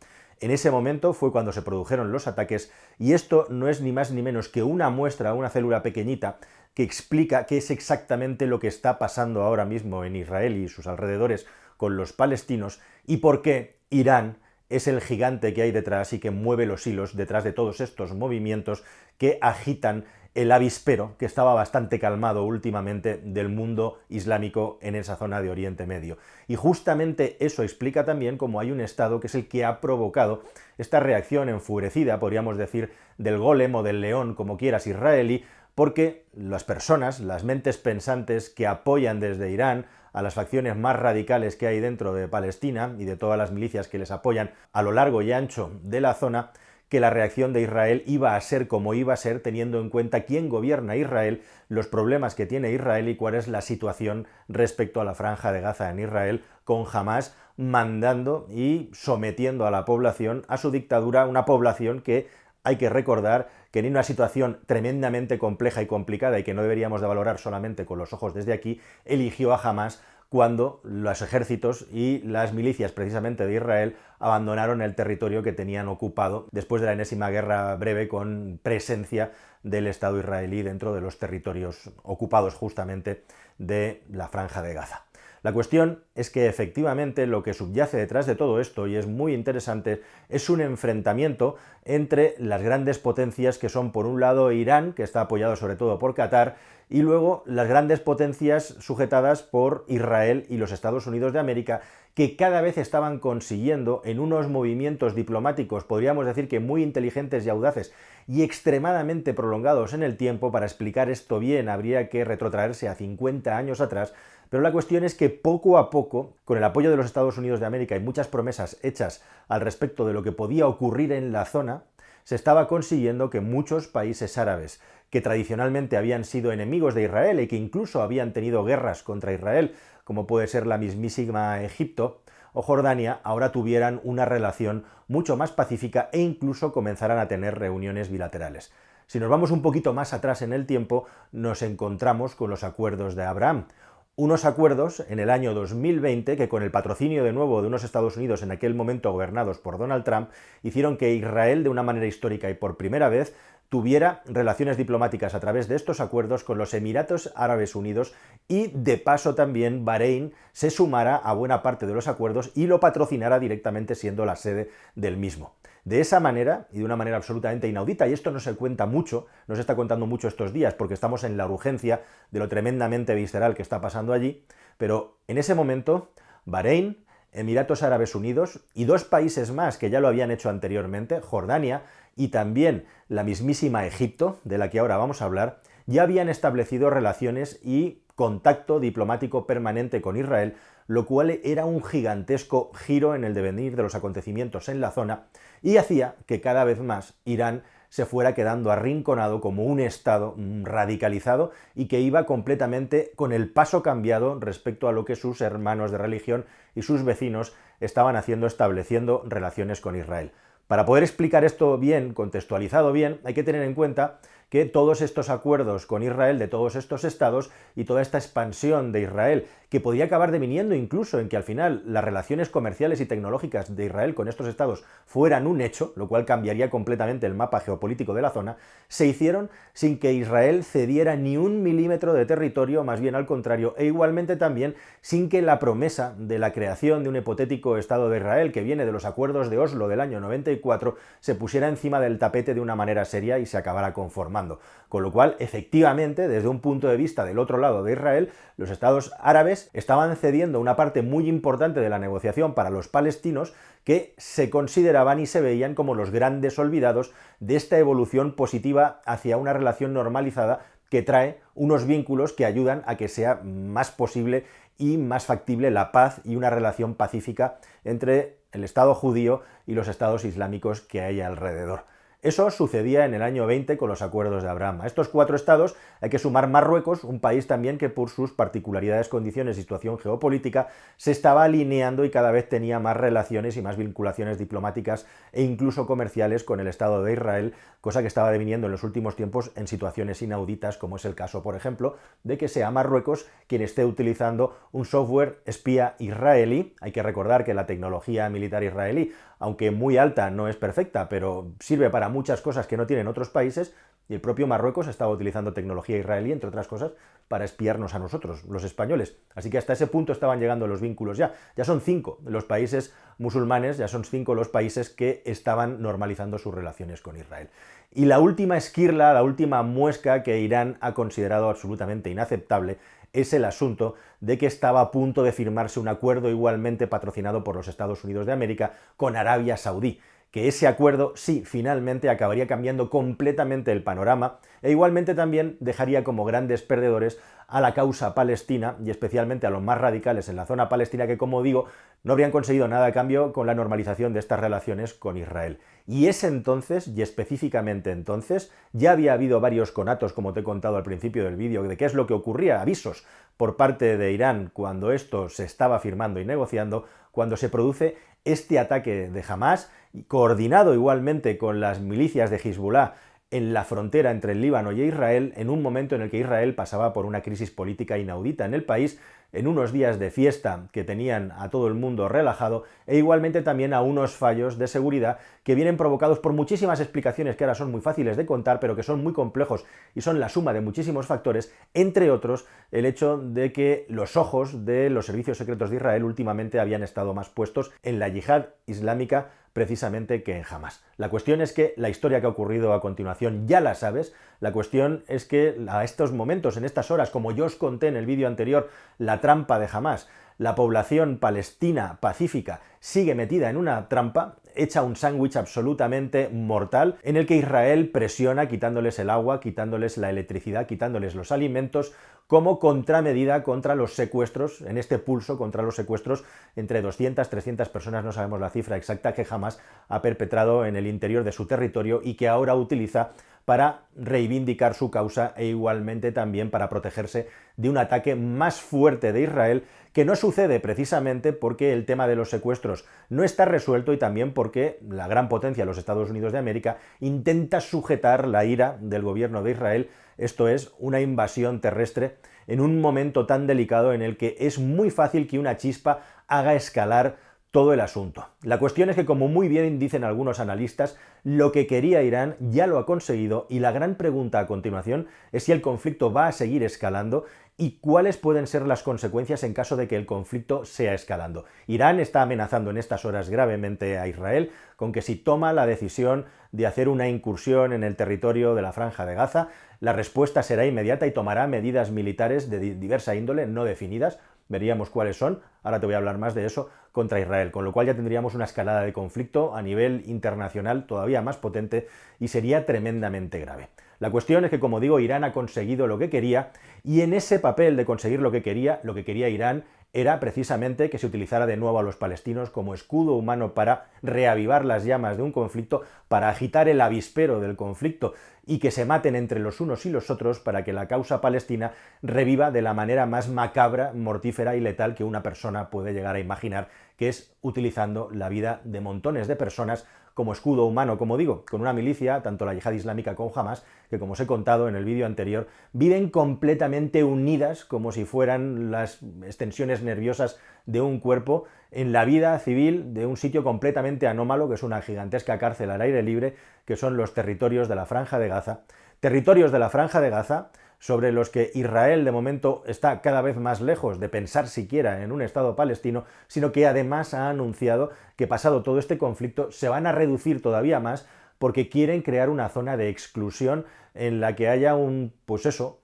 En 0.40 0.50
ese 0.50 0.70
momento 0.70 1.12
fue 1.12 1.30
cuando 1.30 1.52
se 1.52 1.62
produjeron 1.62 2.10
los 2.10 2.26
ataques 2.26 2.72
y 2.98 3.12
esto 3.12 3.46
no 3.48 3.68
es 3.68 3.80
ni 3.80 3.92
más 3.92 4.10
ni 4.10 4.22
menos 4.22 4.48
que 4.48 4.62
una 4.62 4.90
muestra, 4.90 5.34
una 5.34 5.50
célula 5.50 5.82
pequeñita 5.82 6.38
que 6.74 6.82
explica 6.82 7.46
qué 7.46 7.58
es 7.58 7.70
exactamente 7.70 8.46
lo 8.46 8.58
que 8.58 8.68
está 8.68 8.98
pasando 8.98 9.42
ahora 9.42 9.64
mismo 9.64 10.04
en 10.04 10.16
Israel 10.16 10.56
y 10.56 10.68
sus 10.68 10.86
alrededores 10.86 11.46
con 11.76 11.96
los 11.96 12.12
palestinos 12.12 12.80
y 13.06 13.18
por 13.18 13.42
qué 13.42 13.76
Irán 13.90 14.38
es 14.68 14.88
el 14.88 15.00
gigante 15.00 15.52
que 15.52 15.62
hay 15.62 15.70
detrás 15.70 16.12
y 16.12 16.18
que 16.18 16.30
mueve 16.30 16.66
los 16.66 16.86
hilos 16.86 17.14
detrás 17.14 17.44
de 17.44 17.52
todos 17.52 17.80
estos 17.80 18.14
movimientos 18.14 18.84
que 19.18 19.38
agitan 19.42 20.06
el 20.34 20.50
avispero, 20.50 21.14
que 21.18 21.26
estaba 21.26 21.52
bastante 21.52 21.98
calmado 21.98 22.44
últimamente 22.44 23.20
del 23.22 23.48
mundo 23.48 23.98
islámico 24.08 24.78
en 24.80 24.94
esa 24.94 25.16
zona 25.16 25.42
de 25.42 25.50
Oriente 25.50 25.86
Medio. 25.86 26.16
Y 26.48 26.56
justamente 26.56 27.36
eso 27.44 27.62
explica 27.62 28.04
también 28.04 28.38
cómo 28.38 28.58
hay 28.58 28.70
un 28.70 28.80
Estado 28.80 29.20
que 29.20 29.26
es 29.26 29.34
el 29.34 29.48
que 29.48 29.64
ha 29.64 29.80
provocado 29.80 30.42
esta 30.78 31.00
reacción 31.00 31.48
enfurecida, 31.48 32.18
podríamos 32.18 32.56
decir, 32.56 32.92
del 33.18 33.38
golem 33.38 33.74
o 33.74 33.82
del 33.82 34.00
león, 34.00 34.34
como 34.34 34.56
quieras, 34.56 34.86
israelí, 34.86 35.44
porque 35.74 36.26
las 36.34 36.64
personas, 36.64 37.20
las 37.20 37.44
mentes 37.44 37.78
pensantes 37.78 38.50
que 38.50 38.66
apoyan 38.66 39.20
desde 39.20 39.50
Irán 39.50 39.86
a 40.12 40.22
las 40.22 40.34
facciones 40.34 40.76
más 40.76 40.96
radicales 40.96 41.56
que 41.56 41.66
hay 41.66 41.80
dentro 41.80 42.12
de 42.12 42.28
Palestina 42.28 42.94
y 42.98 43.04
de 43.04 43.16
todas 43.16 43.38
las 43.38 43.52
milicias 43.52 43.88
que 43.88 43.98
les 43.98 44.10
apoyan 44.10 44.50
a 44.72 44.82
lo 44.82 44.92
largo 44.92 45.22
y 45.22 45.32
ancho 45.32 45.78
de 45.82 46.00
la 46.00 46.14
zona, 46.14 46.52
que 46.92 47.00
la 47.00 47.08
reacción 47.08 47.54
de 47.54 47.62
Israel 47.62 48.02
iba 48.04 48.36
a 48.36 48.40
ser 48.42 48.68
como 48.68 48.92
iba 48.92 49.14
a 49.14 49.16
ser 49.16 49.40
teniendo 49.40 49.80
en 49.80 49.88
cuenta 49.88 50.26
quién 50.26 50.50
gobierna 50.50 50.94
Israel, 50.94 51.40
los 51.70 51.86
problemas 51.86 52.34
que 52.34 52.44
tiene 52.44 52.70
Israel 52.70 53.08
y 53.08 53.16
cuál 53.16 53.34
es 53.34 53.48
la 53.48 53.62
situación 53.62 54.26
respecto 54.46 55.00
a 55.00 55.04
la 55.04 55.14
franja 55.14 55.52
de 55.52 55.62
Gaza 55.62 55.88
en 55.88 56.00
Israel, 56.00 56.44
con 56.64 56.84
Hamas 56.92 57.34
mandando 57.56 58.46
y 58.50 58.90
sometiendo 58.92 59.66
a 59.66 59.70
la 59.70 59.86
población 59.86 60.44
a 60.48 60.58
su 60.58 60.70
dictadura, 60.70 61.24
una 61.24 61.46
población 61.46 62.02
que 62.02 62.28
hay 62.62 62.76
que 62.76 62.90
recordar 62.90 63.48
que 63.70 63.78
en 63.78 63.86
una 63.86 64.02
situación 64.02 64.60
tremendamente 64.66 65.38
compleja 65.38 65.80
y 65.80 65.86
complicada 65.86 66.38
y 66.38 66.44
que 66.44 66.52
no 66.52 66.60
deberíamos 66.60 67.00
de 67.00 67.06
valorar 67.06 67.38
solamente 67.38 67.86
con 67.86 67.98
los 67.98 68.12
ojos 68.12 68.34
desde 68.34 68.52
aquí, 68.52 68.82
eligió 69.06 69.54
a 69.54 69.62
Hamas 69.66 70.02
cuando 70.32 70.80
los 70.82 71.20
ejércitos 71.20 71.84
y 71.92 72.20
las 72.20 72.54
milicias 72.54 72.90
precisamente 72.90 73.46
de 73.46 73.54
Israel 73.54 73.96
abandonaron 74.18 74.80
el 74.80 74.94
territorio 74.94 75.42
que 75.42 75.52
tenían 75.52 75.88
ocupado 75.88 76.46
después 76.52 76.80
de 76.80 76.86
la 76.86 76.94
enésima 76.94 77.28
guerra 77.28 77.76
breve 77.76 78.08
con 78.08 78.58
presencia 78.62 79.32
del 79.62 79.86
Estado 79.86 80.18
israelí 80.18 80.62
dentro 80.62 80.94
de 80.94 81.02
los 81.02 81.18
territorios 81.18 81.90
ocupados 82.02 82.54
justamente 82.54 83.24
de 83.58 84.04
la 84.10 84.26
franja 84.28 84.62
de 84.62 84.72
Gaza. 84.72 85.04
La 85.42 85.52
cuestión 85.52 86.04
es 86.14 86.30
que 86.30 86.46
efectivamente 86.46 87.26
lo 87.26 87.42
que 87.42 87.52
subyace 87.52 87.96
detrás 87.96 88.26
de 88.26 88.36
todo 88.36 88.60
esto, 88.60 88.86
y 88.86 88.94
es 88.94 89.08
muy 89.08 89.34
interesante, 89.34 90.00
es 90.28 90.48
un 90.48 90.60
enfrentamiento 90.60 91.56
entre 91.84 92.36
las 92.38 92.62
grandes 92.62 93.00
potencias 93.00 93.58
que 93.58 93.68
son 93.68 93.90
por 93.90 94.06
un 94.06 94.20
lado 94.20 94.52
Irán, 94.52 94.92
que 94.92 95.02
está 95.02 95.22
apoyado 95.22 95.56
sobre 95.56 95.74
todo 95.74 95.98
por 95.98 96.14
Qatar, 96.14 96.54
y 96.88 97.02
luego 97.02 97.42
las 97.44 97.68
grandes 97.68 97.98
potencias 97.98 98.76
sujetadas 98.78 99.42
por 99.42 99.84
Israel 99.88 100.46
y 100.48 100.58
los 100.58 100.70
Estados 100.70 101.08
Unidos 101.08 101.32
de 101.32 101.40
América, 101.40 101.80
que 102.14 102.36
cada 102.36 102.60
vez 102.60 102.78
estaban 102.78 103.18
consiguiendo 103.18 104.02
en 104.04 104.20
unos 104.20 104.48
movimientos 104.48 105.16
diplomáticos, 105.16 105.84
podríamos 105.84 106.26
decir 106.26 106.46
que 106.48 106.60
muy 106.60 106.84
inteligentes 106.84 107.44
y 107.44 107.48
audaces, 107.48 107.92
y 108.28 108.42
extremadamente 108.42 109.34
prolongados 109.34 109.92
en 109.92 110.04
el 110.04 110.16
tiempo, 110.16 110.52
para 110.52 110.66
explicar 110.66 111.10
esto 111.10 111.40
bien 111.40 111.68
habría 111.68 112.08
que 112.08 112.24
retrotraerse 112.24 112.88
a 112.88 112.94
50 112.94 113.56
años 113.56 113.80
atrás, 113.80 114.12
pero 114.52 114.62
la 114.62 114.70
cuestión 114.70 115.02
es 115.02 115.14
que 115.14 115.30
poco 115.30 115.78
a 115.78 115.88
poco, 115.88 116.36
con 116.44 116.58
el 116.58 116.64
apoyo 116.64 116.90
de 116.90 116.98
los 116.98 117.06
Estados 117.06 117.38
Unidos 117.38 117.58
de 117.58 117.64
América 117.64 117.96
y 117.96 118.00
muchas 118.00 118.28
promesas 118.28 118.76
hechas 118.82 119.24
al 119.48 119.62
respecto 119.62 120.06
de 120.06 120.12
lo 120.12 120.22
que 120.22 120.30
podía 120.30 120.66
ocurrir 120.66 121.10
en 121.12 121.32
la 121.32 121.46
zona, 121.46 121.84
se 122.24 122.34
estaba 122.34 122.68
consiguiendo 122.68 123.30
que 123.30 123.40
muchos 123.40 123.88
países 123.88 124.36
árabes, 124.36 124.82
que 125.08 125.22
tradicionalmente 125.22 125.96
habían 125.96 126.26
sido 126.26 126.52
enemigos 126.52 126.94
de 126.94 127.04
Israel 127.04 127.40
y 127.40 127.48
que 127.48 127.56
incluso 127.56 128.02
habían 128.02 128.34
tenido 128.34 128.62
guerras 128.62 129.02
contra 129.02 129.32
Israel, 129.32 129.74
como 130.04 130.26
puede 130.26 130.46
ser 130.48 130.66
la 130.66 130.76
mismísima 130.76 131.62
Egipto 131.62 132.20
o 132.52 132.60
Jordania, 132.60 133.20
ahora 133.22 133.52
tuvieran 133.52 134.02
una 134.04 134.26
relación 134.26 134.84
mucho 135.08 135.38
más 135.38 135.50
pacífica 135.50 136.10
e 136.12 136.20
incluso 136.20 136.72
comenzaran 136.74 137.18
a 137.18 137.26
tener 137.26 137.58
reuniones 137.58 138.10
bilaterales. 138.10 138.70
Si 139.06 139.18
nos 139.18 139.30
vamos 139.30 139.50
un 139.50 139.62
poquito 139.62 139.94
más 139.94 140.12
atrás 140.12 140.42
en 140.42 140.52
el 140.52 140.66
tiempo, 140.66 141.06
nos 141.32 141.62
encontramos 141.62 142.34
con 142.34 142.50
los 142.50 142.64
acuerdos 142.64 143.14
de 143.14 143.24
Abraham, 143.24 143.66
unos 144.14 144.44
acuerdos 144.44 145.02
en 145.08 145.20
el 145.20 145.30
año 145.30 145.54
2020 145.54 146.36
que 146.36 146.48
con 146.48 146.62
el 146.62 146.70
patrocinio 146.70 147.24
de 147.24 147.32
nuevo 147.32 147.62
de 147.62 147.68
unos 147.68 147.82
Estados 147.82 148.18
Unidos 148.18 148.42
en 148.42 148.50
aquel 148.50 148.74
momento 148.74 149.10
gobernados 149.10 149.58
por 149.58 149.78
Donald 149.78 150.04
Trump 150.04 150.28
hicieron 150.62 150.98
que 150.98 151.14
Israel 151.14 151.62
de 151.62 151.70
una 151.70 151.82
manera 151.82 152.06
histórica 152.06 152.50
y 152.50 152.54
por 152.54 152.76
primera 152.76 153.08
vez 153.08 153.34
tuviera 153.72 154.20
relaciones 154.26 154.76
diplomáticas 154.76 155.34
a 155.34 155.40
través 155.40 155.66
de 155.66 155.76
estos 155.76 156.00
acuerdos 156.00 156.44
con 156.44 156.58
los 156.58 156.74
Emiratos 156.74 157.32
Árabes 157.34 157.74
Unidos 157.74 158.12
y 158.46 158.66
de 158.66 158.98
paso 158.98 159.34
también 159.34 159.86
Bahrein 159.86 160.34
se 160.52 160.68
sumara 160.68 161.16
a 161.16 161.32
buena 161.32 161.62
parte 161.62 161.86
de 161.86 161.94
los 161.94 162.06
acuerdos 162.06 162.52
y 162.54 162.66
lo 162.66 162.80
patrocinara 162.80 163.40
directamente 163.40 163.94
siendo 163.94 164.26
la 164.26 164.36
sede 164.36 164.68
del 164.94 165.16
mismo. 165.16 165.54
De 165.86 166.02
esa 166.02 166.20
manera, 166.20 166.68
y 166.70 166.80
de 166.80 166.84
una 166.84 166.96
manera 166.96 167.16
absolutamente 167.16 167.66
inaudita, 167.66 168.06
y 168.06 168.12
esto 168.12 168.30
no 168.30 168.40
se 168.40 168.54
cuenta 168.56 168.84
mucho, 168.84 169.24
no 169.46 169.54
se 169.54 169.62
está 169.62 169.74
contando 169.74 170.06
mucho 170.06 170.28
estos 170.28 170.52
días, 170.52 170.74
porque 170.74 170.92
estamos 170.92 171.24
en 171.24 171.38
la 171.38 171.46
urgencia 171.46 172.02
de 172.30 172.40
lo 172.40 172.50
tremendamente 172.50 173.14
visceral 173.14 173.54
que 173.54 173.62
está 173.62 173.80
pasando 173.80 174.12
allí, 174.12 174.44
pero 174.76 175.16
en 175.28 175.38
ese 175.38 175.54
momento, 175.54 176.12
Bahrein, 176.44 177.06
Emiratos 177.32 177.82
Árabes 177.82 178.14
Unidos 178.14 178.60
y 178.74 178.84
dos 178.84 179.04
países 179.04 179.52
más 179.52 179.78
que 179.78 179.90
ya 179.90 180.00
lo 180.00 180.08
habían 180.08 180.30
hecho 180.30 180.50
anteriormente, 180.50 181.20
Jordania 181.20 181.82
y 182.14 182.28
también 182.28 182.84
la 183.08 183.24
mismísima 183.24 183.86
Egipto, 183.86 184.38
de 184.44 184.58
la 184.58 184.70
que 184.70 184.78
ahora 184.78 184.98
vamos 184.98 185.22
a 185.22 185.24
hablar, 185.24 185.60
ya 185.86 186.02
habían 186.02 186.28
establecido 186.28 186.90
relaciones 186.90 187.58
y 187.62 188.02
contacto 188.14 188.80
diplomático 188.80 189.46
permanente 189.46 190.02
con 190.02 190.16
Israel, 190.16 190.56
lo 190.86 191.06
cual 191.06 191.40
era 191.42 191.64
un 191.64 191.82
gigantesco 191.82 192.70
giro 192.74 193.14
en 193.14 193.24
el 193.24 193.34
devenir 193.34 193.76
de 193.76 193.82
los 193.82 193.94
acontecimientos 193.94 194.68
en 194.68 194.80
la 194.80 194.90
zona 194.90 195.24
y 195.62 195.76
hacía 195.76 196.16
que 196.26 196.40
cada 196.40 196.64
vez 196.64 196.80
más 196.80 197.14
Irán 197.24 197.62
se 197.92 198.06
fuera 198.06 198.34
quedando 198.34 198.72
arrinconado 198.72 199.42
como 199.42 199.64
un 199.64 199.78
Estado 199.78 200.34
radicalizado 200.62 201.50
y 201.74 201.88
que 201.88 202.00
iba 202.00 202.24
completamente 202.24 203.12
con 203.16 203.34
el 203.34 203.50
paso 203.50 203.82
cambiado 203.82 204.40
respecto 204.40 204.88
a 204.88 204.92
lo 204.92 205.04
que 205.04 205.14
sus 205.14 205.42
hermanos 205.42 205.90
de 205.90 205.98
religión 205.98 206.46
y 206.74 206.80
sus 206.80 207.04
vecinos 207.04 207.54
estaban 207.80 208.16
haciendo 208.16 208.46
estableciendo 208.46 209.22
relaciones 209.26 209.82
con 209.82 209.94
Israel. 209.94 210.32
Para 210.68 210.86
poder 210.86 211.02
explicar 211.02 211.44
esto 211.44 211.76
bien, 211.76 212.14
contextualizado 212.14 212.92
bien, 212.92 213.20
hay 213.24 213.34
que 213.34 213.42
tener 213.42 213.60
en 213.60 213.74
cuenta 213.74 214.20
que 214.52 214.66
todos 214.66 215.00
estos 215.00 215.30
acuerdos 215.30 215.86
con 215.86 216.02
Israel 216.02 216.38
de 216.38 216.46
todos 216.46 216.76
estos 216.76 217.04
estados 217.04 217.50
y 217.74 217.84
toda 217.84 218.02
esta 218.02 218.18
expansión 218.18 218.92
de 218.92 219.00
Israel, 219.00 219.46
que 219.70 219.80
podría 219.80 220.04
acabar 220.04 220.30
deviniendo 220.30 220.74
incluso 220.74 221.18
en 221.18 221.30
que 221.30 221.38
al 221.38 221.42
final 221.42 221.82
las 221.86 222.04
relaciones 222.04 222.50
comerciales 222.50 223.00
y 223.00 223.06
tecnológicas 223.06 223.74
de 223.74 223.86
Israel 223.86 224.14
con 224.14 224.28
estos 224.28 224.46
estados 224.46 224.84
fueran 225.06 225.46
un 225.46 225.62
hecho, 225.62 225.94
lo 225.96 226.06
cual 226.06 226.26
cambiaría 226.26 226.68
completamente 226.68 227.24
el 227.24 227.32
mapa 227.32 227.60
geopolítico 227.60 228.12
de 228.12 228.20
la 228.20 228.28
zona, 228.28 228.58
se 228.88 229.06
hicieron 229.06 229.48
sin 229.72 229.98
que 229.98 230.12
Israel 230.12 230.64
cediera 230.64 231.16
ni 231.16 231.38
un 231.38 231.62
milímetro 231.62 232.12
de 232.12 232.26
territorio, 232.26 232.84
más 232.84 233.00
bien 233.00 233.14
al 233.14 233.24
contrario, 233.24 233.74
e 233.78 233.86
igualmente 233.86 234.36
también 234.36 234.74
sin 235.00 235.30
que 235.30 235.40
la 235.40 235.60
promesa 235.60 236.14
de 236.18 236.38
la 236.38 236.52
creación 236.52 237.04
de 237.04 237.08
un 237.08 237.16
hipotético 237.16 237.78
Estado 237.78 238.10
de 238.10 238.18
Israel, 238.18 238.52
que 238.52 238.60
viene 238.60 238.84
de 238.84 238.92
los 238.92 239.06
acuerdos 239.06 239.48
de 239.48 239.56
Oslo 239.56 239.88
del 239.88 240.00
año 240.00 240.20
94, 240.20 240.96
se 241.20 241.34
pusiera 241.34 241.70
encima 241.70 242.00
del 242.00 242.18
tapete 242.18 242.52
de 242.52 242.60
una 242.60 242.76
manera 242.76 243.06
seria 243.06 243.38
y 243.38 243.46
se 243.46 243.56
acabara 243.56 243.94
conformando. 243.94 244.41
Con 244.88 245.02
lo 245.02 245.12
cual, 245.12 245.36
efectivamente, 245.38 246.28
desde 246.28 246.48
un 246.48 246.60
punto 246.60 246.88
de 246.88 246.96
vista 246.96 247.24
del 247.24 247.38
otro 247.38 247.58
lado 247.58 247.82
de 247.82 247.92
Israel, 247.92 248.30
los 248.56 248.70
estados 248.70 249.12
árabes 249.18 249.70
estaban 249.72 250.14
cediendo 250.16 250.60
una 250.60 250.76
parte 250.76 251.02
muy 251.02 251.28
importante 251.28 251.80
de 251.80 251.88
la 251.88 251.98
negociación 251.98 252.54
para 252.54 252.70
los 252.70 252.88
palestinos 252.88 253.54
que 253.84 254.14
se 254.18 254.50
consideraban 254.50 255.18
y 255.18 255.26
se 255.26 255.40
veían 255.40 255.74
como 255.74 255.94
los 255.94 256.10
grandes 256.10 256.58
olvidados 256.58 257.12
de 257.40 257.56
esta 257.56 257.78
evolución 257.78 258.34
positiva 258.36 259.00
hacia 259.06 259.36
una 259.36 259.52
relación 259.52 259.94
normalizada 259.94 260.60
que 260.90 261.02
trae 261.02 261.40
unos 261.54 261.86
vínculos 261.86 262.34
que 262.34 262.44
ayudan 262.44 262.82
a 262.86 262.96
que 262.96 263.08
sea 263.08 263.40
más 263.42 263.90
posible 263.90 264.44
y 264.76 264.98
más 264.98 265.24
factible 265.24 265.70
la 265.70 265.92
paz 265.92 266.20
y 266.24 266.36
una 266.36 266.50
relación 266.50 266.94
pacífica 266.94 267.58
entre 267.84 268.36
el 268.52 268.62
Estado 268.64 268.94
judío 268.94 269.42
y 269.66 269.74
los 269.74 269.88
estados 269.88 270.24
islámicos 270.24 270.82
que 270.82 271.00
hay 271.00 271.20
alrededor. 271.20 271.84
Eso 272.22 272.48
sucedía 272.52 273.04
en 273.04 273.14
el 273.14 273.22
año 273.22 273.46
20 273.46 273.76
con 273.76 273.88
los 273.88 274.00
acuerdos 274.00 274.44
de 274.44 274.48
Abraham. 274.48 274.82
Estos 274.84 275.08
cuatro 275.08 275.34
estados 275.34 275.74
hay 276.00 276.08
que 276.08 276.20
sumar 276.20 276.48
Marruecos, 276.48 277.02
un 277.02 277.18
país 277.18 277.48
también 277.48 277.78
que 277.78 277.88
por 277.88 278.10
sus 278.10 278.30
particularidades, 278.30 279.08
condiciones 279.08 279.58
y 279.58 279.62
situación 279.62 279.98
geopolítica 279.98 280.68
se 280.96 281.10
estaba 281.10 281.42
alineando 281.42 282.04
y 282.04 282.10
cada 282.10 282.30
vez 282.30 282.48
tenía 282.48 282.78
más 282.78 282.96
relaciones 282.96 283.56
y 283.56 283.62
más 283.62 283.76
vinculaciones 283.76 284.38
diplomáticas 284.38 285.04
e 285.32 285.42
incluso 285.42 285.84
comerciales 285.88 286.44
con 286.44 286.60
el 286.60 286.68
Estado 286.68 287.02
de 287.02 287.14
Israel, 287.14 287.54
cosa 287.80 288.02
que 288.02 288.06
estaba 288.06 288.30
deviniendo 288.30 288.68
en 288.68 288.70
los 288.70 288.84
últimos 288.84 289.16
tiempos 289.16 289.50
en 289.56 289.66
situaciones 289.66 290.22
inauditas, 290.22 290.78
como 290.78 290.94
es 290.94 291.04
el 291.04 291.16
caso, 291.16 291.42
por 291.42 291.56
ejemplo, 291.56 291.96
de 292.22 292.38
que 292.38 292.46
sea 292.46 292.70
Marruecos 292.70 293.26
quien 293.48 293.62
esté 293.62 293.84
utilizando 293.84 294.56
un 294.70 294.84
software 294.84 295.40
espía 295.44 295.96
israelí. 295.98 296.76
Hay 296.80 296.92
que 296.92 297.02
recordar 297.02 297.44
que 297.44 297.52
la 297.52 297.66
tecnología 297.66 298.28
militar 298.30 298.62
israelí, 298.62 299.12
aunque 299.42 299.72
muy 299.72 299.96
alta, 299.96 300.30
no 300.30 300.46
es 300.46 300.54
perfecta, 300.54 301.08
pero 301.08 301.50
sirve 301.58 301.90
para 301.90 302.08
muchas 302.08 302.40
cosas 302.40 302.68
que 302.68 302.76
no 302.76 302.86
tienen 302.86 303.08
otros 303.08 303.28
países, 303.28 303.74
y 304.08 304.14
el 304.14 304.20
propio 304.20 304.46
Marruecos 304.46 304.86
estaba 304.86 305.10
utilizando 305.10 305.52
tecnología 305.52 305.98
israelí, 305.98 306.30
entre 306.30 306.48
otras 306.48 306.68
cosas, 306.68 306.92
para 307.26 307.44
espiarnos 307.44 307.94
a 307.94 307.98
nosotros, 307.98 308.44
los 308.44 308.62
españoles. 308.62 309.16
Así 309.34 309.50
que 309.50 309.58
hasta 309.58 309.72
ese 309.72 309.88
punto 309.88 310.12
estaban 310.12 310.38
llegando 310.38 310.68
los 310.68 310.80
vínculos 310.80 311.18
ya. 311.18 311.32
Ya 311.56 311.64
son 311.64 311.80
cinco 311.80 312.20
los 312.24 312.44
países 312.44 312.94
musulmanes, 313.18 313.78
ya 313.78 313.88
son 313.88 314.04
cinco 314.04 314.36
los 314.36 314.48
países 314.48 314.90
que 314.90 315.22
estaban 315.24 315.82
normalizando 315.82 316.38
sus 316.38 316.54
relaciones 316.54 317.00
con 317.00 317.16
Israel. 317.16 317.48
Y 317.90 318.04
la 318.04 318.20
última 318.20 318.56
esquirla, 318.56 319.12
la 319.12 319.24
última 319.24 319.62
muesca 319.62 320.22
que 320.22 320.40
Irán 320.40 320.78
ha 320.80 320.94
considerado 320.94 321.48
absolutamente 321.48 322.10
inaceptable 322.10 322.78
es 323.12 323.32
el 323.32 323.44
asunto 323.44 323.94
de 324.22 324.38
que 324.38 324.46
estaba 324.46 324.80
a 324.80 324.90
punto 324.90 325.22
de 325.22 325.32
firmarse 325.32 325.78
un 325.78 325.88
acuerdo 325.88 326.30
igualmente 326.30 326.86
patrocinado 326.86 327.44
por 327.44 327.56
los 327.56 327.68
Estados 327.68 328.04
Unidos 328.04 328.24
de 328.24 328.32
América 328.32 328.72
con 328.96 329.16
Arabia 329.16 329.58
Saudí 329.58 330.00
que 330.32 330.48
ese 330.48 330.66
acuerdo 330.66 331.12
sí 331.14 331.42
finalmente 331.44 332.08
acabaría 332.08 332.46
cambiando 332.46 332.88
completamente 332.88 333.70
el 333.70 333.84
panorama 333.84 334.38
e 334.62 334.70
igualmente 334.70 335.14
también 335.14 335.58
dejaría 335.60 336.02
como 336.02 336.24
grandes 336.24 336.62
perdedores 336.62 337.20
a 337.46 337.60
la 337.60 337.74
causa 337.74 338.14
palestina 338.14 338.76
y 338.82 338.90
especialmente 338.90 339.46
a 339.46 339.50
los 339.50 339.62
más 339.62 339.78
radicales 339.78 340.30
en 340.30 340.36
la 340.36 340.46
zona 340.46 340.70
palestina 340.70 341.06
que, 341.06 341.18
como 341.18 341.42
digo, 341.42 341.66
no 342.02 342.12
habrían 342.12 342.30
conseguido 342.30 342.66
nada 342.66 342.86
a 342.86 342.92
cambio 342.92 343.34
con 343.34 343.46
la 343.46 343.54
normalización 343.54 344.14
de 344.14 344.20
estas 344.20 344.40
relaciones 344.40 344.94
con 344.94 345.18
Israel. 345.18 345.58
Y 345.86 346.06
es 346.06 346.24
entonces, 346.24 346.88
y 346.88 347.02
específicamente 347.02 347.90
entonces, 347.90 348.52
ya 348.72 348.92
había 348.92 349.14
habido 349.14 349.40
varios 349.40 349.72
conatos, 349.72 350.12
como 350.12 350.32
te 350.32 350.40
he 350.40 350.44
contado 350.44 350.76
al 350.76 350.82
principio 350.82 351.24
del 351.24 351.36
vídeo, 351.36 351.62
de 351.62 351.76
qué 351.76 351.84
es 351.84 351.94
lo 351.94 352.06
que 352.06 352.14
ocurría, 352.14 352.60
avisos 352.60 353.04
por 353.36 353.56
parte 353.56 353.96
de 353.96 354.12
Irán 354.12 354.50
cuando 354.52 354.92
esto 354.92 355.28
se 355.28 355.44
estaba 355.44 355.80
firmando 355.80 356.20
y 356.20 356.24
negociando, 356.24 356.86
cuando 357.10 357.36
se 357.36 357.48
produce 357.48 357.96
este 358.24 358.58
ataque 358.58 359.10
de 359.10 359.24
Hamas, 359.26 359.70
coordinado 360.08 360.74
igualmente 360.74 361.36
con 361.38 361.60
las 361.60 361.80
milicias 361.80 362.30
de 362.30 362.36
Hezbollah 362.36 362.94
en 363.32 363.54
la 363.54 363.64
frontera 363.64 364.10
entre 364.10 364.32
el 364.32 364.42
Líbano 364.42 364.72
y 364.72 364.82
Israel, 364.82 365.32
en 365.36 365.48
un 365.48 365.62
momento 365.62 365.96
en 365.96 366.02
el 366.02 366.10
que 366.10 366.18
Israel 366.18 366.54
pasaba 366.54 366.92
por 366.92 367.06
una 367.06 367.22
crisis 367.22 367.50
política 367.50 367.96
inaudita 367.98 368.44
en 368.44 368.54
el 368.54 368.64
país, 368.64 369.00
en 369.32 369.46
unos 369.46 369.72
días 369.72 369.98
de 369.98 370.10
fiesta 370.10 370.68
que 370.72 370.84
tenían 370.84 371.32
a 371.32 371.50
todo 371.50 371.66
el 371.66 371.74
mundo 371.74 372.08
relajado 372.08 372.64
e 372.86 372.98
igualmente 372.98 373.42
también 373.42 373.72
a 373.72 373.82
unos 373.82 374.12
fallos 374.12 374.58
de 374.58 374.68
seguridad 374.68 375.18
que 375.42 375.54
vienen 375.54 375.76
provocados 375.76 376.18
por 376.18 376.32
muchísimas 376.32 376.80
explicaciones 376.80 377.36
que 377.36 377.44
ahora 377.44 377.54
son 377.54 377.70
muy 377.70 377.80
fáciles 377.80 378.16
de 378.16 378.26
contar, 378.26 378.60
pero 378.60 378.76
que 378.76 378.82
son 378.82 379.02
muy 379.02 379.12
complejos 379.12 379.64
y 379.94 380.02
son 380.02 380.20
la 380.20 380.28
suma 380.28 380.52
de 380.52 380.60
muchísimos 380.60 381.06
factores, 381.06 381.52
entre 381.74 382.10
otros 382.10 382.46
el 382.70 382.86
hecho 382.86 383.18
de 383.18 383.52
que 383.52 383.86
los 383.88 384.16
ojos 384.16 384.64
de 384.64 384.90
los 384.90 385.06
servicios 385.06 385.38
secretos 385.38 385.70
de 385.70 385.76
Israel 385.76 386.04
últimamente 386.04 386.60
habían 386.60 386.82
estado 386.82 387.14
más 387.14 387.28
puestos 387.28 387.72
en 387.82 387.98
la 387.98 388.08
yihad 388.08 388.46
islámica 388.66 389.30
precisamente 389.52 390.22
que 390.22 390.36
en 390.36 390.44
Hamas. 390.48 390.82
La 390.96 391.08
cuestión 391.08 391.40
es 391.40 391.52
que 391.52 391.74
la 391.76 391.88
historia 391.88 392.20
que 392.20 392.26
ha 392.26 392.30
ocurrido 392.30 392.72
a 392.72 392.80
continuación 392.80 393.46
ya 393.46 393.60
la 393.60 393.74
sabes, 393.74 394.14
la 394.40 394.52
cuestión 394.52 395.04
es 395.08 395.24
que 395.24 395.56
a 395.68 395.84
estos 395.84 396.12
momentos, 396.12 396.56
en 396.56 396.64
estas 396.64 396.90
horas, 396.90 397.10
como 397.10 397.32
yo 397.32 397.44
os 397.44 397.56
conté 397.56 397.88
en 397.88 397.96
el 397.96 398.06
vídeo 398.06 398.26
anterior, 398.26 398.70
la 398.98 399.20
trampa 399.20 399.58
de 399.58 399.68
Hamas, 399.70 400.08
la 400.38 400.54
población 400.54 401.18
palestina 401.18 401.98
pacífica 402.00 402.60
sigue 402.80 403.14
metida 403.14 403.50
en 403.50 403.56
una 403.56 403.88
trampa, 403.88 404.36
hecha 404.56 404.82
un 404.82 404.96
sándwich 404.96 405.36
absolutamente 405.36 406.28
mortal, 406.28 406.96
en 407.02 407.16
el 407.16 407.26
que 407.26 407.36
Israel 407.36 407.90
presiona 407.90 408.48
quitándoles 408.48 408.98
el 408.98 409.10
agua, 409.10 409.40
quitándoles 409.40 409.98
la 409.98 410.10
electricidad, 410.10 410.66
quitándoles 410.66 411.14
los 411.14 411.32
alimentos, 411.32 411.92
como 412.26 412.58
contramedida 412.58 413.42
contra 413.42 413.74
los 413.74 413.92
secuestros, 413.92 414.62
en 414.62 414.78
este 414.78 414.98
pulso 414.98 415.36
contra 415.36 415.62
los 415.62 415.76
secuestros. 415.76 416.24
Entre 416.56 416.80
200, 416.80 417.28
300 417.28 417.68
personas, 417.68 418.04
no 418.04 418.12
sabemos 418.12 418.40
la 418.40 418.48
cifra 418.48 418.78
exacta, 418.78 419.12
que 419.12 419.24
jamás 419.26 419.60
ha 419.88 420.00
perpetrado 420.00 420.64
en 420.64 420.76
el 420.76 420.86
interior 420.86 421.24
de 421.24 421.32
su 421.32 421.46
territorio 421.46 422.00
y 422.02 422.14
que 422.14 422.28
ahora 422.28 422.54
utiliza 422.54 423.10
para 423.44 423.86
reivindicar 423.96 424.74
su 424.74 424.90
causa 424.90 425.34
e 425.36 425.46
igualmente 425.46 426.12
también 426.12 426.50
para 426.50 426.68
protegerse 426.68 427.28
de 427.56 427.68
un 427.68 427.78
ataque 427.78 428.14
más 428.14 428.60
fuerte 428.60 429.12
de 429.12 429.22
Israel 429.22 429.64
que 429.92 430.04
no 430.04 430.16
sucede 430.16 430.60
precisamente 430.60 431.32
porque 431.32 431.72
el 431.72 431.84
tema 431.84 432.06
de 432.06 432.16
los 432.16 432.30
secuestros 432.30 432.84
no 433.08 433.24
está 433.24 433.44
resuelto 433.44 433.92
y 433.92 433.98
también 433.98 434.32
porque 434.32 434.78
la 434.88 435.06
gran 435.06 435.28
potencia, 435.28 435.64
los 435.64 435.78
Estados 435.78 436.10
Unidos 436.10 436.32
de 436.32 436.38
América, 436.38 436.78
intenta 437.00 437.60
sujetar 437.60 438.26
la 438.26 438.44
ira 438.44 438.78
del 438.80 439.02
gobierno 439.02 439.42
de 439.42 439.50
Israel, 439.50 439.90
esto 440.16 440.48
es, 440.48 440.72
una 440.78 441.00
invasión 441.00 441.60
terrestre, 441.60 442.16
en 442.46 442.60
un 442.60 442.80
momento 442.80 443.26
tan 443.26 443.46
delicado 443.46 443.92
en 443.92 444.02
el 444.02 444.16
que 444.16 444.36
es 444.40 444.58
muy 444.58 444.90
fácil 444.90 445.26
que 445.28 445.38
una 445.38 445.56
chispa 445.56 446.02
haga 446.26 446.54
escalar 446.54 447.16
todo 447.52 447.74
el 447.74 447.80
asunto. 447.80 448.26
La 448.42 448.58
cuestión 448.58 448.90
es 448.90 448.96
que, 448.96 449.04
como 449.04 449.28
muy 449.28 449.46
bien 449.46 449.78
dicen 449.78 450.04
algunos 450.04 450.40
analistas, 450.40 450.96
lo 451.22 451.52
que 451.52 451.66
quería 451.66 452.02
Irán 452.02 452.34
ya 452.40 452.66
lo 452.66 452.78
ha 452.78 452.86
conseguido 452.86 453.46
y 453.48 453.60
la 453.60 453.72
gran 453.72 453.94
pregunta 453.94 454.40
a 454.40 454.46
continuación 454.46 455.06
es 455.32 455.44
si 455.44 455.52
el 455.52 455.60
conflicto 455.60 456.12
va 456.12 456.26
a 456.26 456.32
seguir 456.32 456.62
escalando 456.62 457.26
y 457.58 457.78
cuáles 457.80 458.16
pueden 458.16 458.46
ser 458.46 458.66
las 458.66 458.82
consecuencias 458.82 459.44
en 459.44 459.52
caso 459.52 459.76
de 459.76 459.86
que 459.86 459.96
el 459.96 460.06
conflicto 460.06 460.64
sea 460.64 460.94
escalando. 460.94 461.44
Irán 461.66 462.00
está 462.00 462.22
amenazando 462.22 462.70
en 462.70 462.78
estas 462.78 463.04
horas 463.04 463.28
gravemente 463.28 463.98
a 463.98 464.08
Israel 464.08 464.50
con 464.76 464.90
que 464.90 465.02
si 465.02 465.14
toma 465.14 465.52
la 465.52 465.66
decisión 465.66 466.24
de 466.50 466.66
hacer 466.66 466.88
una 466.88 467.08
incursión 467.08 467.74
en 467.74 467.84
el 467.84 467.96
territorio 467.96 468.54
de 468.54 468.62
la 468.62 468.72
franja 468.72 469.04
de 469.04 469.14
Gaza, 469.14 469.48
la 469.78 469.92
respuesta 469.92 470.42
será 470.42 470.64
inmediata 470.64 471.06
y 471.06 471.12
tomará 471.12 471.46
medidas 471.46 471.90
militares 471.90 472.48
de 472.48 472.74
diversa 472.76 473.14
índole 473.14 473.46
no 473.46 473.64
definidas, 473.64 474.18
veríamos 474.52 474.90
cuáles 474.90 475.16
son, 475.16 475.40
ahora 475.64 475.80
te 475.80 475.86
voy 475.86 475.96
a 475.96 475.98
hablar 475.98 476.18
más 476.18 476.36
de 476.36 476.46
eso, 476.46 476.70
contra 476.92 477.18
Israel, 477.18 477.50
con 477.50 477.64
lo 477.64 477.72
cual 477.72 477.86
ya 477.86 477.94
tendríamos 477.94 478.34
una 478.34 478.44
escalada 478.44 478.82
de 478.82 478.92
conflicto 478.92 479.56
a 479.56 479.62
nivel 479.62 480.04
internacional 480.06 480.86
todavía 480.86 481.22
más 481.22 481.38
potente 481.38 481.88
y 482.20 482.28
sería 482.28 482.66
tremendamente 482.66 483.40
grave. 483.40 483.70
La 483.98 484.10
cuestión 484.10 484.44
es 484.44 484.50
que, 484.50 484.60
como 484.60 484.78
digo, 484.78 485.00
Irán 485.00 485.24
ha 485.24 485.32
conseguido 485.32 485.86
lo 485.86 485.98
que 485.98 486.10
quería 486.10 486.50
y 486.84 487.00
en 487.00 487.14
ese 487.14 487.38
papel 487.38 487.76
de 487.76 487.84
conseguir 487.84 488.20
lo 488.20 488.30
que 488.30 488.42
quería, 488.42 488.80
lo 488.82 488.94
que 488.94 489.04
quería 489.04 489.28
Irán 489.28 489.64
era 489.94 490.20
precisamente 490.20 490.88
que 490.88 490.96
se 490.96 491.06
utilizara 491.06 491.46
de 491.46 491.58
nuevo 491.58 491.78
a 491.78 491.82
los 491.82 491.96
palestinos 491.96 492.48
como 492.48 492.72
escudo 492.72 493.14
humano 493.14 493.52
para 493.52 493.90
reavivar 494.02 494.64
las 494.64 494.84
llamas 494.84 495.18
de 495.18 495.22
un 495.22 495.32
conflicto, 495.32 495.82
para 496.08 496.30
agitar 496.30 496.68
el 496.68 496.80
avispero 496.80 497.40
del 497.40 497.56
conflicto 497.56 498.14
y 498.46 498.58
que 498.58 498.70
se 498.70 498.86
maten 498.86 499.16
entre 499.16 499.38
los 499.38 499.60
unos 499.60 499.84
y 499.84 499.90
los 499.90 500.10
otros 500.10 500.40
para 500.40 500.64
que 500.64 500.72
la 500.72 500.88
causa 500.88 501.20
palestina 501.20 501.72
reviva 502.00 502.50
de 502.50 502.62
la 502.62 502.72
manera 502.72 503.04
más 503.04 503.28
macabra, 503.28 503.92
mortífera 503.92 504.56
y 504.56 504.60
letal 504.60 504.94
que 504.94 505.04
una 505.04 505.22
persona 505.22 505.68
puede 505.68 505.92
llegar 505.92 506.16
a 506.16 506.20
imaginar, 506.20 506.68
que 506.96 507.08
es 507.08 507.36
utilizando 507.42 508.08
la 508.12 508.30
vida 508.30 508.62
de 508.64 508.80
montones 508.80 509.28
de 509.28 509.36
personas 509.36 509.86
como 510.14 510.32
escudo 510.32 510.64
humano, 510.66 510.98
como 510.98 511.16
digo, 511.16 511.44
con 511.50 511.60
una 511.60 511.72
milicia, 511.72 512.22
tanto 512.22 512.44
la 512.44 512.54
yihad 512.54 512.72
islámica 512.72 513.14
como 513.14 513.32
Hamas, 513.34 513.64
que 513.90 513.98
como 513.98 514.12
os 514.12 514.20
he 514.20 514.26
contado 514.26 514.68
en 514.68 514.76
el 514.76 514.84
vídeo 514.84 515.06
anterior, 515.06 515.48
viven 515.72 516.10
completamente 516.10 517.04
unidas 517.04 517.64
como 517.64 517.92
si 517.92 518.04
fueran 518.04 518.70
las 518.70 519.00
extensiones 519.24 519.82
nerviosas 519.82 520.38
de 520.66 520.80
un 520.80 521.00
cuerpo 521.00 521.44
en 521.70 521.92
la 521.92 522.04
vida 522.04 522.38
civil 522.38 522.94
de 522.94 523.06
un 523.06 523.16
sitio 523.16 523.42
completamente 523.42 524.06
anómalo, 524.06 524.48
que 524.48 524.54
es 524.54 524.62
una 524.62 524.82
gigantesca 524.82 525.38
cárcel 525.38 525.70
al 525.70 525.80
aire 525.80 526.02
libre, 526.02 526.36
que 526.64 526.76
son 526.76 526.96
los 526.96 527.14
territorios 527.14 527.68
de 527.68 527.76
la 527.76 527.86
Franja 527.86 528.18
de 528.18 528.28
Gaza. 528.28 528.60
Territorios 529.00 529.50
de 529.50 529.58
la 529.58 529.70
Franja 529.70 530.00
de 530.00 530.10
Gaza 530.10 530.50
sobre 530.82 531.12
los 531.12 531.30
que 531.30 531.52
Israel 531.54 532.04
de 532.04 532.10
momento 532.10 532.64
está 532.66 533.02
cada 533.02 533.22
vez 533.22 533.36
más 533.36 533.60
lejos 533.60 534.00
de 534.00 534.08
pensar 534.08 534.48
siquiera 534.48 535.04
en 535.04 535.12
un 535.12 535.22
Estado 535.22 535.54
palestino, 535.54 536.06
sino 536.26 536.50
que 536.50 536.66
además 536.66 537.14
ha 537.14 537.28
anunciado 537.28 537.90
que 538.16 538.26
pasado 538.26 538.64
todo 538.64 538.80
este 538.80 538.98
conflicto 538.98 539.52
se 539.52 539.68
van 539.68 539.86
a 539.86 539.92
reducir 539.92 540.42
todavía 540.42 540.80
más 540.80 541.06
porque 541.38 541.68
quieren 541.68 542.02
crear 542.02 542.28
una 542.28 542.48
zona 542.48 542.76
de 542.76 542.88
exclusión 542.88 543.64
en 543.94 544.20
la 544.20 544.34
que 544.34 544.48
haya 544.48 544.74
un, 544.74 545.12
pues 545.24 545.46
eso, 545.46 545.78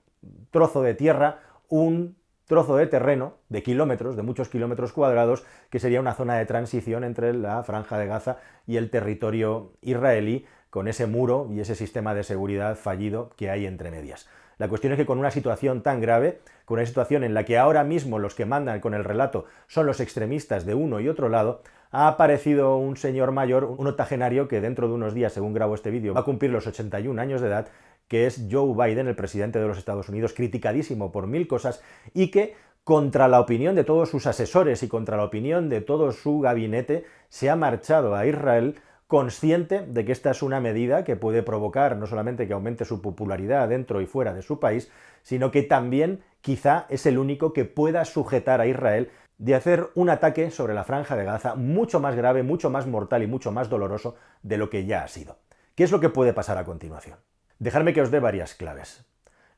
trozo 0.51 0.81
de 0.81 0.95
tierra, 0.95 1.39
un 1.69 2.17
trozo 2.45 2.75
de 2.75 2.87
terreno 2.87 3.35
de 3.47 3.63
kilómetros, 3.63 4.17
de 4.17 4.23
muchos 4.23 4.49
kilómetros 4.49 4.91
cuadrados, 4.91 5.45
que 5.69 5.79
sería 5.79 6.01
una 6.01 6.13
zona 6.13 6.35
de 6.35 6.45
transición 6.45 7.05
entre 7.05 7.33
la 7.33 7.63
franja 7.63 7.97
de 7.97 8.07
Gaza 8.07 8.39
y 8.67 8.75
el 8.75 8.89
territorio 8.89 9.71
israelí, 9.79 10.45
con 10.69 10.89
ese 10.89 11.07
muro 11.07 11.47
y 11.49 11.61
ese 11.61 11.75
sistema 11.75 12.13
de 12.13 12.23
seguridad 12.23 12.75
fallido 12.75 13.31
que 13.37 13.49
hay 13.49 13.65
entre 13.65 13.91
medias. 13.91 14.27
La 14.59 14.67
cuestión 14.67 14.91
es 14.91 14.97
que 14.97 15.05
con 15.05 15.19
una 15.19 15.31
situación 15.31 15.81
tan 15.81 16.01
grave, 16.01 16.41
con 16.65 16.77
una 16.77 16.85
situación 16.85 17.23
en 17.23 17.33
la 17.33 17.45
que 17.45 17.57
ahora 17.57 17.85
mismo 17.85 18.19
los 18.19 18.35
que 18.35 18.45
mandan 18.45 18.81
con 18.81 18.93
el 18.93 19.05
relato 19.05 19.45
son 19.67 19.85
los 19.85 20.01
extremistas 20.01 20.65
de 20.65 20.75
uno 20.75 20.99
y 20.99 21.07
otro 21.07 21.29
lado, 21.29 21.61
ha 21.91 22.09
aparecido 22.09 22.75
un 22.75 22.97
señor 22.97 23.31
mayor, 23.31 23.63
un 23.63 23.87
octogenario 23.87 24.49
que 24.49 24.59
dentro 24.59 24.89
de 24.89 24.95
unos 24.95 25.13
días, 25.13 25.31
según 25.31 25.53
grabo 25.53 25.75
este 25.75 25.91
vídeo, 25.91 26.13
va 26.13 26.19
a 26.19 26.25
cumplir 26.25 26.51
los 26.51 26.67
81 26.67 27.21
años 27.21 27.39
de 27.39 27.47
edad, 27.47 27.69
que 28.09 28.27
es 28.27 28.47
Joe 28.51 28.75
Biden, 28.75 29.07
el 29.07 29.15
presidente 29.15 29.59
de 29.59 29.67
los 29.67 29.77
Estados 29.77 30.09
Unidos, 30.09 30.33
criticadísimo 30.33 31.13
por 31.13 31.27
mil 31.27 31.47
cosas 31.47 31.81
y 32.13 32.29
que 32.29 32.53
contra 32.83 33.29
la 33.29 33.39
opinión 33.39 33.75
de 33.75 33.85
todos 33.85 34.09
sus 34.09 34.27
asesores 34.27 34.83
y 34.83 34.89
contra 34.89 35.15
la 35.15 35.23
opinión 35.23 35.69
de 35.69 35.79
todo 35.79 36.11
su 36.11 36.41
gabinete, 36.41 37.05
se 37.29 37.49
ha 37.49 37.55
marchado 37.55 38.13
a 38.13 38.25
Israel 38.25 38.75
consciente 39.09 39.87
de 39.87 40.05
que 40.05 40.11
esta 40.11 40.29
es 40.29 40.43
una 40.43 40.59
medida 40.59 41.03
que 41.03 41.15
puede 41.15 41.41
provocar 41.41 41.97
no 41.97 42.05
solamente 42.05 42.45
que 42.45 42.53
aumente 42.53 42.85
su 42.85 43.01
popularidad 43.01 43.67
dentro 43.67 44.01
y 44.01 44.05
fuera 44.05 44.35
de 44.35 44.43
su 44.43 44.59
país, 44.59 44.91
sino 45.23 45.49
que 45.49 45.63
también 45.63 46.21
quizá 46.41 46.85
es 46.89 47.07
el 47.07 47.17
único 47.17 47.51
que 47.51 47.65
pueda 47.65 48.05
sujetar 48.05 48.61
a 48.61 48.67
Israel 48.67 49.09
de 49.39 49.55
hacer 49.55 49.89
un 49.95 50.11
ataque 50.11 50.51
sobre 50.51 50.75
la 50.75 50.83
franja 50.83 51.15
de 51.15 51.25
Gaza 51.25 51.55
mucho 51.55 51.99
más 51.99 52.15
grave, 52.15 52.43
mucho 52.43 52.69
más 52.69 52.85
mortal 52.85 53.23
y 53.23 53.27
mucho 53.27 53.51
más 53.51 53.67
doloroso 53.67 54.15
de 54.43 54.57
lo 54.57 54.69
que 54.69 54.85
ya 54.85 55.03
ha 55.03 55.07
sido. 55.07 55.39
¿Qué 55.73 55.83
es 55.83 55.91
lo 55.91 55.99
que 55.99 56.09
puede 56.09 56.33
pasar 56.33 56.59
a 56.59 56.63
continuación? 56.63 57.17
Dejadme 57.57 57.93
que 57.93 58.03
os 58.03 58.11
dé 58.11 58.19
varias 58.19 58.53
claves. 58.53 59.05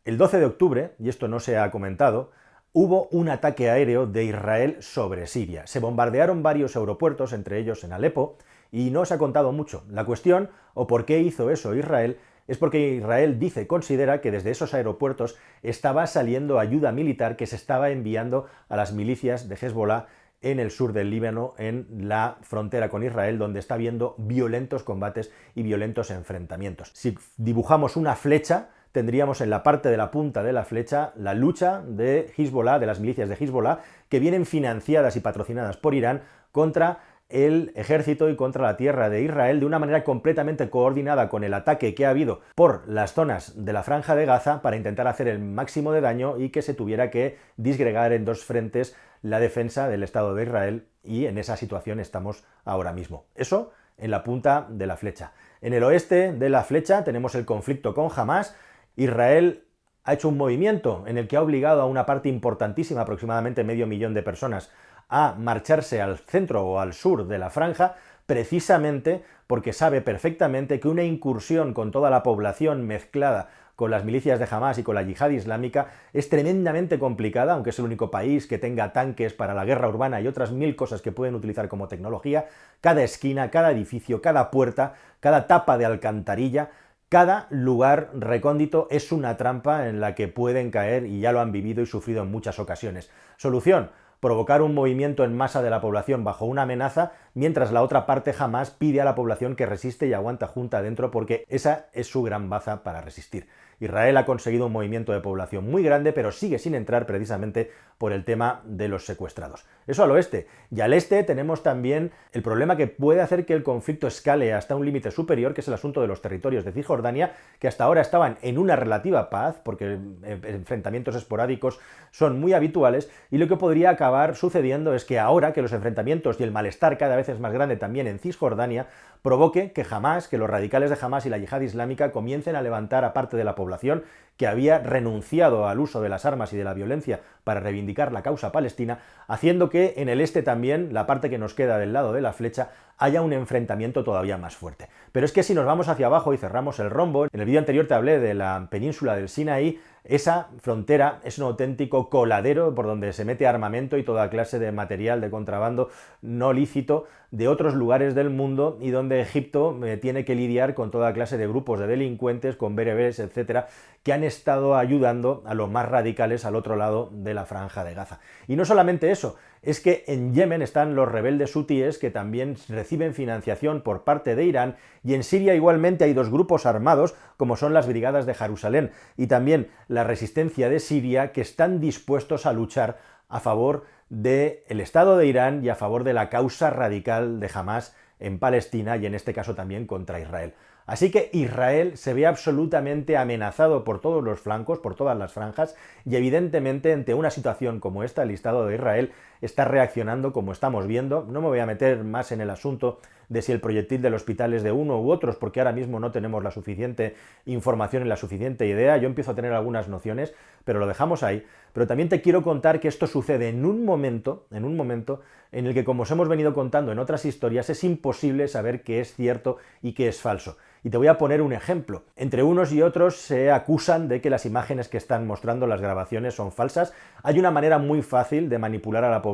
El 0.05 0.17
12 0.17 0.39
de 0.39 0.46
octubre, 0.46 0.96
y 0.98 1.10
esto 1.10 1.27
no 1.27 1.41
se 1.41 1.58
ha 1.58 1.70
comentado, 1.72 2.31
hubo 2.73 3.07
un 3.11 3.29
ataque 3.29 3.69
aéreo 3.69 4.07
de 4.07 4.23
Israel 4.23 4.77
sobre 4.79 5.27
Siria. 5.27 5.67
Se 5.67 5.79
bombardearon 5.79 6.43
varios 6.43 6.75
aeropuertos, 6.75 7.33
entre 7.33 7.59
ellos 7.59 7.83
en 7.83 7.93
Alepo, 7.93 8.37
y 8.71 8.91
no 8.91 9.03
se 9.05 9.13
ha 9.13 9.17
contado 9.17 9.51
mucho. 9.51 9.83
La 9.89 10.05
cuestión, 10.05 10.49
o 10.73 10.87
por 10.87 11.05
qué 11.05 11.19
hizo 11.19 11.49
eso 11.49 11.75
Israel, 11.75 12.17
es 12.47 12.57
porque 12.57 12.95
Israel 12.95 13.39
dice, 13.39 13.67
considera 13.67 14.21
que 14.21 14.31
desde 14.31 14.51
esos 14.51 14.73
aeropuertos 14.73 15.37
estaba 15.63 16.07
saliendo 16.07 16.59
ayuda 16.59 16.91
militar 16.91 17.35
que 17.35 17.47
se 17.47 17.55
estaba 17.55 17.91
enviando 17.91 18.47
a 18.69 18.75
las 18.75 18.93
milicias 18.93 19.47
de 19.47 19.55
Hezbollah 19.55 20.07
en 20.41 20.59
el 20.59 20.71
sur 20.71 20.91
del 20.91 21.11
Líbano, 21.11 21.53
en 21.57 21.85
la 22.07 22.37
frontera 22.41 22.89
con 22.89 23.03
Israel, 23.03 23.37
donde 23.37 23.59
está 23.59 23.75
habiendo 23.75 24.15
violentos 24.17 24.83
combates 24.83 25.31
y 25.53 25.61
violentos 25.61 26.09
enfrentamientos. 26.09 26.91
Si 26.95 27.15
dibujamos 27.37 27.95
una 27.95 28.15
flecha, 28.15 28.69
tendríamos 28.91 29.41
en 29.41 29.50
la 29.50 29.63
parte 29.63 29.89
de 29.89 29.98
la 29.98 30.12
punta 30.12 30.43
de 30.43 30.53
la 30.53 30.65
flecha 30.65 31.12
la 31.15 31.33
lucha 31.33 31.81
de 31.86 32.31
Hezbollah, 32.38 32.79
de 32.79 32.86
las 32.86 33.00
milicias 33.00 33.29
de 33.29 33.36
Hezbollah, 33.36 33.79
que 34.10 34.19
vienen 34.19 34.45
financiadas 34.45 35.15
y 35.15 35.19
patrocinadas 35.19 35.77
por 35.77 35.93
Irán 35.93 36.21
contra 36.51 37.00
el 37.31 37.71
ejército 37.75 38.29
y 38.29 38.36
contra 38.36 38.63
la 38.63 38.77
tierra 38.77 39.10
de 39.10 39.21
Israel 39.21 39.60
de 39.62 39.65
una 39.65 39.79
manera 39.79 40.03
completamente 40.03 40.69
coordinada 40.69 41.29
con 41.29 41.43
el 41.43 41.53
ataque 41.53 41.95
que 41.95 42.05
ha 42.05 42.10
habido 42.10 42.41
por 42.55 42.88
las 42.88 43.13
zonas 43.13 43.65
de 43.65 43.74
la 43.74 43.83
franja 43.83 44.15
de 44.15 44.25
Gaza 44.25 44.62
para 44.62 44.75
intentar 44.75 45.07
hacer 45.07 45.27
el 45.27 45.39
máximo 45.39 45.93
de 45.93 46.01
daño 46.01 46.38
y 46.38 46.50
que 46.50 46.62
se 46.62 46.74
tuviera 46.74 47.10
que 47.10 47.38
disgregar 47.55 48.12
en 48.12 48.25
dos 48.25 48.43
frentes 48.43 48.95
la 49.21 49.39
defensa 49.39 49.88
del 49.88 50.03
Estado 50.03 50.36
de 50.36 50.43
Israel 50.43 50.88
y 51.03 51.25
en 51.25 51.38
esa 51.38 51.55
situación 51.55 52.00
estamos 52.00 52.43
ahora 52.65 52.91
mismo. 52.91 53.25
Eso 53.36 53.71
en 53.98 54.12
la 54.12 54.24
punta 54.24 54.67
de 54.69 54.88
la 54.88 54.98
flecha. 54.98 55.31
En 55.62 55.74
el 55.74 55.83
oeste 55.83 56.33
de 56.33 56.50
la 56.50 56.63
flecha 56.63 57.03
tenemos 57.03 57.36
el 57.36 57.45
conflicto 57.45 57.93
con 57.93 58.10
Hamas. 58.13 58.55
Israel 58.95 59.65
ha 60.03 60.13
hecho 60.13 60.29
un 60.29 60.38
movimiento 60.38 61.03
en 61.07 61.17
el 61.17 61.27
que 61.27 61.38
ha 61.38 61.41
obligado 61.41 61.81
a 61.81 61.86
una 61.86 62.05
parte 62.05 62.29
importantísima, 62.29 63.01
aproximadamente 63.01 63.63
medio 63.63 63.88
millón 63.88 64.13
de 64.13 64.24
personas, 64.24 64.71
a 65.10 65.36
marcharse 65.38 66.01
al 66.01 66.17
centro 66.19 66.65
o 66.65 66.79
al 66.79 66.93
sur 66.93 67.27
de 67.27 67.38
la 67.38 67.50
franja, 67.50 67.95
precisamente 68.25 69.24
porque 69.45 69.74
sabe 69.74 70.01
perfectamente 70.01 70.79
que 70.79 70.88
una 70.88 71.03
incursión 71.03 71.74
con 71.74 71.91
toda 71.91 72.10
la 72.10 72.24
población 72.24 72.88
mezclada 72.88 73.50
con 73.81 73.89
las 73.89 74.05
milicias 74.05 74.38
de 74.38 74.48
Hamas 74.50 74.77
y 74.77 74.83
con 74.83 74.93
la 74.93 75.01
yihad 75.01 75.31
islámica 75.31 75.88
es 76.13 76.29
tremendamente 76.29 77.00
complicada, 77.00 77.53
aunque 77.53 77.71
es 77.71 77.79
el 77.79 77.86
único 77.86 78.12
país 78.12 78.45
que 78.45 78.60
tenga 78.60 78.93
tanques 78.93 79.33
para 79.33 79.55
la 79.55 79.65
guerra 79.65 79.89
urbana 79.89 80.21
y 80.21 80.27
otras 80.27 80.51
mil 80.51 80.75
cosas 80.75 81.01
que 81.01 81.12
pueden 81.12 81.33
utilizar 81.33 81.67
como 81.67 81.88
tecnología, 81.88 82.45
cada 82.79 83.01
esquina, 83.01 83.50
cada 83.50 83.71
edificio, 83.71 84.21
cada 84.21 84.51
puerta, 84.51 84.93
cada 85.19 85.48
tapa 85.48 85.79
de 85.79 85.86
alcantarilla, 85.86 86.69
cada 87.11 87.47
lugar 87.49 88.09
recóndito 88.13 88.87
es 88.89 89.11
una 89.11 89.35
trampa 89.35 89.89
en 89.89 89.99
la 89.99 90.15
que 90.15 90.29
pueden 90.29 90.71
caer 90.71 91.05
y 91.05 91.19
ya 91.19 91.33
lo 91.33 91.41
han 91.41 91.51
vivido 91.51 91.83
y 91.83 91.85
sufrido 91.85 92.23
en 92.23 92.31
muchas 92.31 92.57
ocasiones. 92.57 93.11
Solución, 93.35 93.91
provocar 94.21 94.61
un 94.61 94.73
movimiento 94.73 95.25
en 95.25 95.35
masa 95.35 95.61
de 95.61 95.69
la 95.69 95.81
población 95.81 96.23
bajo 96.23 96.45
una 96.45 96.61
amenaza, 96.61 97.11
mientras 97.33 97.73
la 97.73 97.81
otra 97.81 98.05
parte 98.05 98.31
jamás 98.31 98.71
pide 98.71 99.01
a 99.01 99.03
la 99.03 99.13
población 99.13 99.57
que 99.57 99.65
resiste 99.65 100.07
y 100.07 100.13
aguanta 100.13 100.47
junta 100.47 100.77
adentro 100.77 101.11
porque 101.11 101.43
esa 101.49 101.87
es 101.91 102.07
su 102.07 102.23
gran 102.23 102.49
baza 102.49 102.81
para 102.81 103.01
resistir. 103.01 103.49
Israel 103.81 104.15
ha 104.17 104.25
conseguido 104.25 104.67
un 104.67 104.71
movimiento 104.71 105.11
de 105.11 105.19
población 105.19 105.69
muy 105.69 105.83
grande, 105.83 106.13
pero 106.13 106.31
sigue 106.31 106.59
sin 106.59 106.75
entrar 106.75 107.05
precisamente 107.05 107.71
por 107.97 108.13
el 108.13 108.23
tema 108.23 108.61
de 108.63 108.88
los 108.88 109.05
secuestrados. 109.05 109.65
Eso 109.88 110.03
al 110.03 110.11
oeste. 110.11 110.47
Y 110.69 110.81
al 110.81 110.93
este 110.93 111.23
tenemos 111.23 111.63
también 111.63 112.11
el 112.31 112.41
problema 112.43 112.77
que 112.77 112.88
puede 112.88 113.21
hacer 113.21 113.45
que 113.45 113.53
el 113.53 113.63
conflicto 113.63 114.07
escale 114.07 114.53
hasta 114.53 114.75
un 114.75 114.85
límite 114.85 115.11
superior, 115.11 115.53
que 115.53 115.61
es 115.61 115.67
el 115.67 115.73
asunto 115.73 116.01
de 116.01 116.07
los 116.07 116.21
territorios 116.21 116.63
de 116.63 116.71
Cisjordania, 116.71 117.33
que 117.59 117.67
hasta 117.67 117.83
ahora 117.83 118.01
estaban 118.01 118.38
en 118.41 118.57
una 118.57 118.75
relativa 118.75 119.29
paz, 119.29 119.59
porque 119.63 119.97
enfrentamientos 120.23 121.15
esporádicos 121.15 121.79
son 122.11 122.39
muy 122.39 122.53
habituales, 122.53 123.09
y 123.31 123.38
lo 123.38 123.47
que 123.47 123.57
podría 123.57 123.89
acabar 123.89 124.35
sucediendo 124.35 124.93
es 124.93 125.05
que 125.05 125.19
ahora 125.19 125.53
que 125.53 125.61
los 125.61 125.73
enfrentamientos 125.73 126.39
y 126.39 126.43
el 126.43 126.51
malestar 126.51 126.97
cada 126.97 127.15
vez 127.15 127.29
es 127.29 127.39
más 127.39 127.53
grande 127.53 127.77
también 127.77 128.07
en 128.07 128.19
Cisjordania, 128.19 128.88
provoque 129.21 129.71
que 129.71 129.83
jamás, 129.83 130.27
que 130.27 130.37
los 130.37 130.49
radicales 130.49 130.89
de 130.89 130.97
Hamas 131.01 131.25
y 131.25 131.29
la 131.29 131.37
yihad 131.37 131.61
islámica 131.61 132.11
comiencen 132.11 132.55
a 132.55 132.61
levantar 132.61 133.05
a 133.05 133.13
parte 133.13 133.37
de 133.37 133.43
la 133.43 133.55
población 133.55 134.03
que 134.37 134.47
había 134.47 134.79
renunciado 134.79 135.67
al 135.67 135.79
uso 135.79 136.01
de 136.01 136.09
las 136.09 136.25
armas 136.25 136.51
y 136.53 136.57
de 136.57 136.63
la 136.63 136.73
violencia 136.73 137.19
para 137.43 137.59
reivindicar 137.59 138.11
la 138.11 138.23
causa 138.23 138.51
palestina, 138.51 138.99
haciendo 139.27 139.69
que 139.69 139.93
en 139.97 140.09
el 140.09 140.21
este 140.21 140.41
también, 140.41 140.93
la 140.93 141.05
parte 141.05 141.29
que 141.29 141.37
nos 141.37 141.53
queda 141.53 141.77
del 141.77 141.93
lado 141.93 142.13
de 142.13 142.21
la 142.21 142.33
flecha, 142.33 142.71
haya 142.97 143.21
un 143.21 143.33
enfrentamiento 143.33 144.03
todavía 144.03 144.37
más 144.37 144.55
fuerte. 144.55 144.87
Pero 145.11 145.25
es 145.25 145.31
que 145.31 145.43
si 145.43 145.53
nos 145.53 145.65
vamos 145.65 145.87
hacia 145.87 146.07
abajo 146.07 146.33
y 146.33 146.37
cerramos 146.37 146.79
el 146.79 146.89
rombo, 146.89 147.25
en 147.25 147.39
el 147.39 147.45
vídeo 147.45 147.59
anterior 147.59 147.87
te 147.87 147.93
hablé 147.93 148.19
de 148.19 148.33
la 148.33 148.67
península 148.69 149.15
del 149.15 149.29
Sinaí, 149.29 149.79
esa 150.03 150.50
frontera 150.60 151.20
es 151.24 151.38
un 151.39 151.46
auténtico 151.46 152.10
coladero 152.10 152.75
por 152.75 152.86
donde 152.86 153.13
se 153.13 153.25
mete 153.25 153.48
armamento 153.48 153.98
y 153.98 154.03
toda 154.03 154.29
clase 154.29 154.60
de 154.60 154.72
material 154.72 155.22
de 155.22 155.31
contrabando 155.31 155.89
no 156.22 156.53
lícito 156.53 157.05
de 157.31 157.48
otros 157.48 157.75
lugares 157.75 158.13
del 158.13 158.29
mundo 158.29 158.77
y 158.81 158.89
donde 158.89 159.22
Egipto 159.22 159.79
eh, 159.86 159.96
tiene 159.96 160.25
que 160.25 160.36
lidiar 160.36 160.74
con 160.74 160.91
toda 160.91 161.13
clase 161.13 161.38
de 161.38 161.48
grupos 161.48 161.79
de 161.79 161.88
delincuentes, 161.88 162.58
con 162.58 162.75
bereberes, 162.75 163.20
etcétera, 163.20 163.67
que 164.03 164.12
han 164.12 164.25
estado 164.25 164.75
ayudando 164.75 165.41
a 165.46 165.53
los 165.53 165.70
más 165.70 165.88
radicales 165.88 166.43
al 166.43 166.55
otro 166.55 166.75
lado 166.75 167.10
de 167.12 167.31
de 167.31 167.34
la 167.34 167.46
franja 167.46 167.84
de 167.84 167.93
Gaza. 167.93 168.20
Y 168.48 168.55
no 168.55 168.65
solamente 168.65 169.12
eso, 169.12 169.38
es 169.61 169.79
que 169.79 170.03
en 170.07 170.33
Yemen 170.33 170.61
están 170.61 170.95
los 170.95 171.11
rebeldes 171.11 171.55
hutíes 171.55 171.97
que 171.99 172.09
también 172.09 172.57
reciben 172.67 173.13
financiación 173.13 173.81
por 173.81 174.03
parte 174.03 174.35
de 174.35 174.45
Irán 174.45 174.77
y 175.03 175.13
en 175.13 175.23
Siria 175.23 175.53
igualmente 175.53 176.03
hay 176.03 176.13
dos 176.13 176.29
grupos 176.29 176.65
armados 176.65 177.15
como 177.37 177.55
son 177.57 177.73
las 177.73 177.87
brigadas 177.87 178.25
de 178.25 178.33
Jerusalén 178.33 178.91
y 179.17 179.27
también 179.27 179.69
la 179.87 180.03
resistencia 180.03 180.69
de 180.69 180.79
Siria 180.79 181.31
que 181.31 181.41
están 181.41 181.79
dispuestos 181.79 182.45
a 182.45 182.53
luchar 182.53 182.99
a 183.29 183.39
favor 183.39 183.85
del 184.09 184.81
Estado 184.81 185.15
de 185.15 185.27
Irán 185.27 185.63
y 185.63 185.69
a 185.69 185.75
favor 185.75 186.03
de 186.03 186.13
la 186.13 186.29
causa 186.29 186.69
radical 186.69 187.39
de 187.39 187.49
Hamas 187.53 187.95
en 188.19 188.39
Palestina 188.39 188.97
y 188.97 189.05
en 189.05 189.15
este 189.15 189.33
caso 189.33 189.55
también 189.55 189.85
contra 189.85 190.19
Israel. 190.19 190.53
Así 190.85 191.11
que 191.11 191.29
Israel 191.31 191.97
se 191.97 192.13
ve 192.13 192.25
absolutamente 192.25 193.15
amenazado 193.15 193.83
por 193.83 194.01
todos 194.01 194.23
los 194.23 194.39
flancos, 194.39 194.79
por 194.79 194.95
todas 194.95 195.17
las 195.17 195.31
franjas, 195.31 195.75
y 196.05 196.15
evidentemente 196.15 196.91
ante 196.91 197.13
una 197.13 197.29
situación 197.29 197.79
como 197.79 198.03
esta, 198.03 198.23
el 198.23 198.31
Estado 198.31 198.65
de 198.65 198.75
Israel 198.75 199.11
está 199.41 199.65
reaccionando 199.65 200.33
como 200.33 200.51
estamos 200.51 200.88
viendo. 200.88 201.25
No 201.29 201.41
me 201.41 201.48
voy 201.48 201.60
a 201.60 201.65
meter 201.65 202.03
más 202.03 202.31
en 202.31 202.41
el 202.41 202.50
asunto 202.50 203.00
de 203.29 203.41
si 203.41 203.51
el 203.51 203.62
proyectil 203.62 204.01
del 204.01 204.13
hospital 204.13 204.53
es 204.53 204.62
de 204.62 204.74
uno 204.74 205.01
u 205.01 205.10
otros, 205.10 205.38
porque 205.38 205.62
ahora 205.62 205.71
mismo 205.71 206.00
no 206.00 206.12
tenemos 206.12 206.43
la 206.43 206.51
suficiente 206.51 207.15
información 207.45 208.05
y 208.05 208.10
la 208.10 208.17
suficiente 208.17 208.67
idea. 208.67 208.98
Yo 208.98 209.07
empiezo 209.07 209.31
a 209.31 209.36
tener 209.36 209.53
algunas 209.53 209.88
nociones, 209.88 210.33
pero 210.65 210.79
lo 210.79 210.88
dejamos 210.88 211.24
ahí. 211.24 211.45
Pero 211.71 211.88
también 211.88 212.10
te 212.10 212.21
quiero 212.21 212.43
contar 212.43 212.81
que 212.81 212.89
esto 212.89 213.07
sucede 213.07 213.48
en 213.48 213.65
un 213.65 213.86
momento, 213.86 214.45
en 214.51 214.65
un 214.65 214.75
momento 214.75 215.21
en 215.53 215.65
el 215.65 215.74
que, 215.74 215.86
como 215.86 216.03
os 216.03 216.12
hemos 216.12 216.27
venido 216.27 216.53
contando 216.53 216.91
en 216.91 217.00
otras 217.00 217.25
historias, 217.25 217.69
es 217.69 217.83
imposible 217.83 218.48
saber 218.48 218.83
qué 218.83 219.00
es 219.00 219.15
cierto 219.15 219.57
y 219.81 219.93
qué 219.93 220.07
es 220.10 220.19
falso. 220.19 220.57
Y 220.83 220.89
te 220.89 220.98
voy 220.98 221.07
a 221.07 221.17
poner 221.17 221.41
un 221.41 221.53
ejemplo. 221.53 222.03
Entre 222.15 222.41
unos 222.41 222.71
y 222.71 222.81
otros 222.81 223.15
se 223.15 223.51
acusan 223.51 224.07
de 224.07 224.19
que 224.19 224.31
las 224.31 224.45
imágenes 224.45 224.88
que 224.88 224.98
están 224.98 225.27
mostrando 225.27 225.67
las 225.67 225.79
grabaciones 225.79 226.33
son 226.33 226.51
falsas. 226.51 226.93
Hay 227.21 227.38
una 227.38 227.51
manera 227.51 227.77
muy 227.77 228.01
fácil 228.01 228.50
de 228.50 228.57
manipular 228.57 229.03
a 229.03 229.12
la 229.12 229.21
población, 229.21 229.30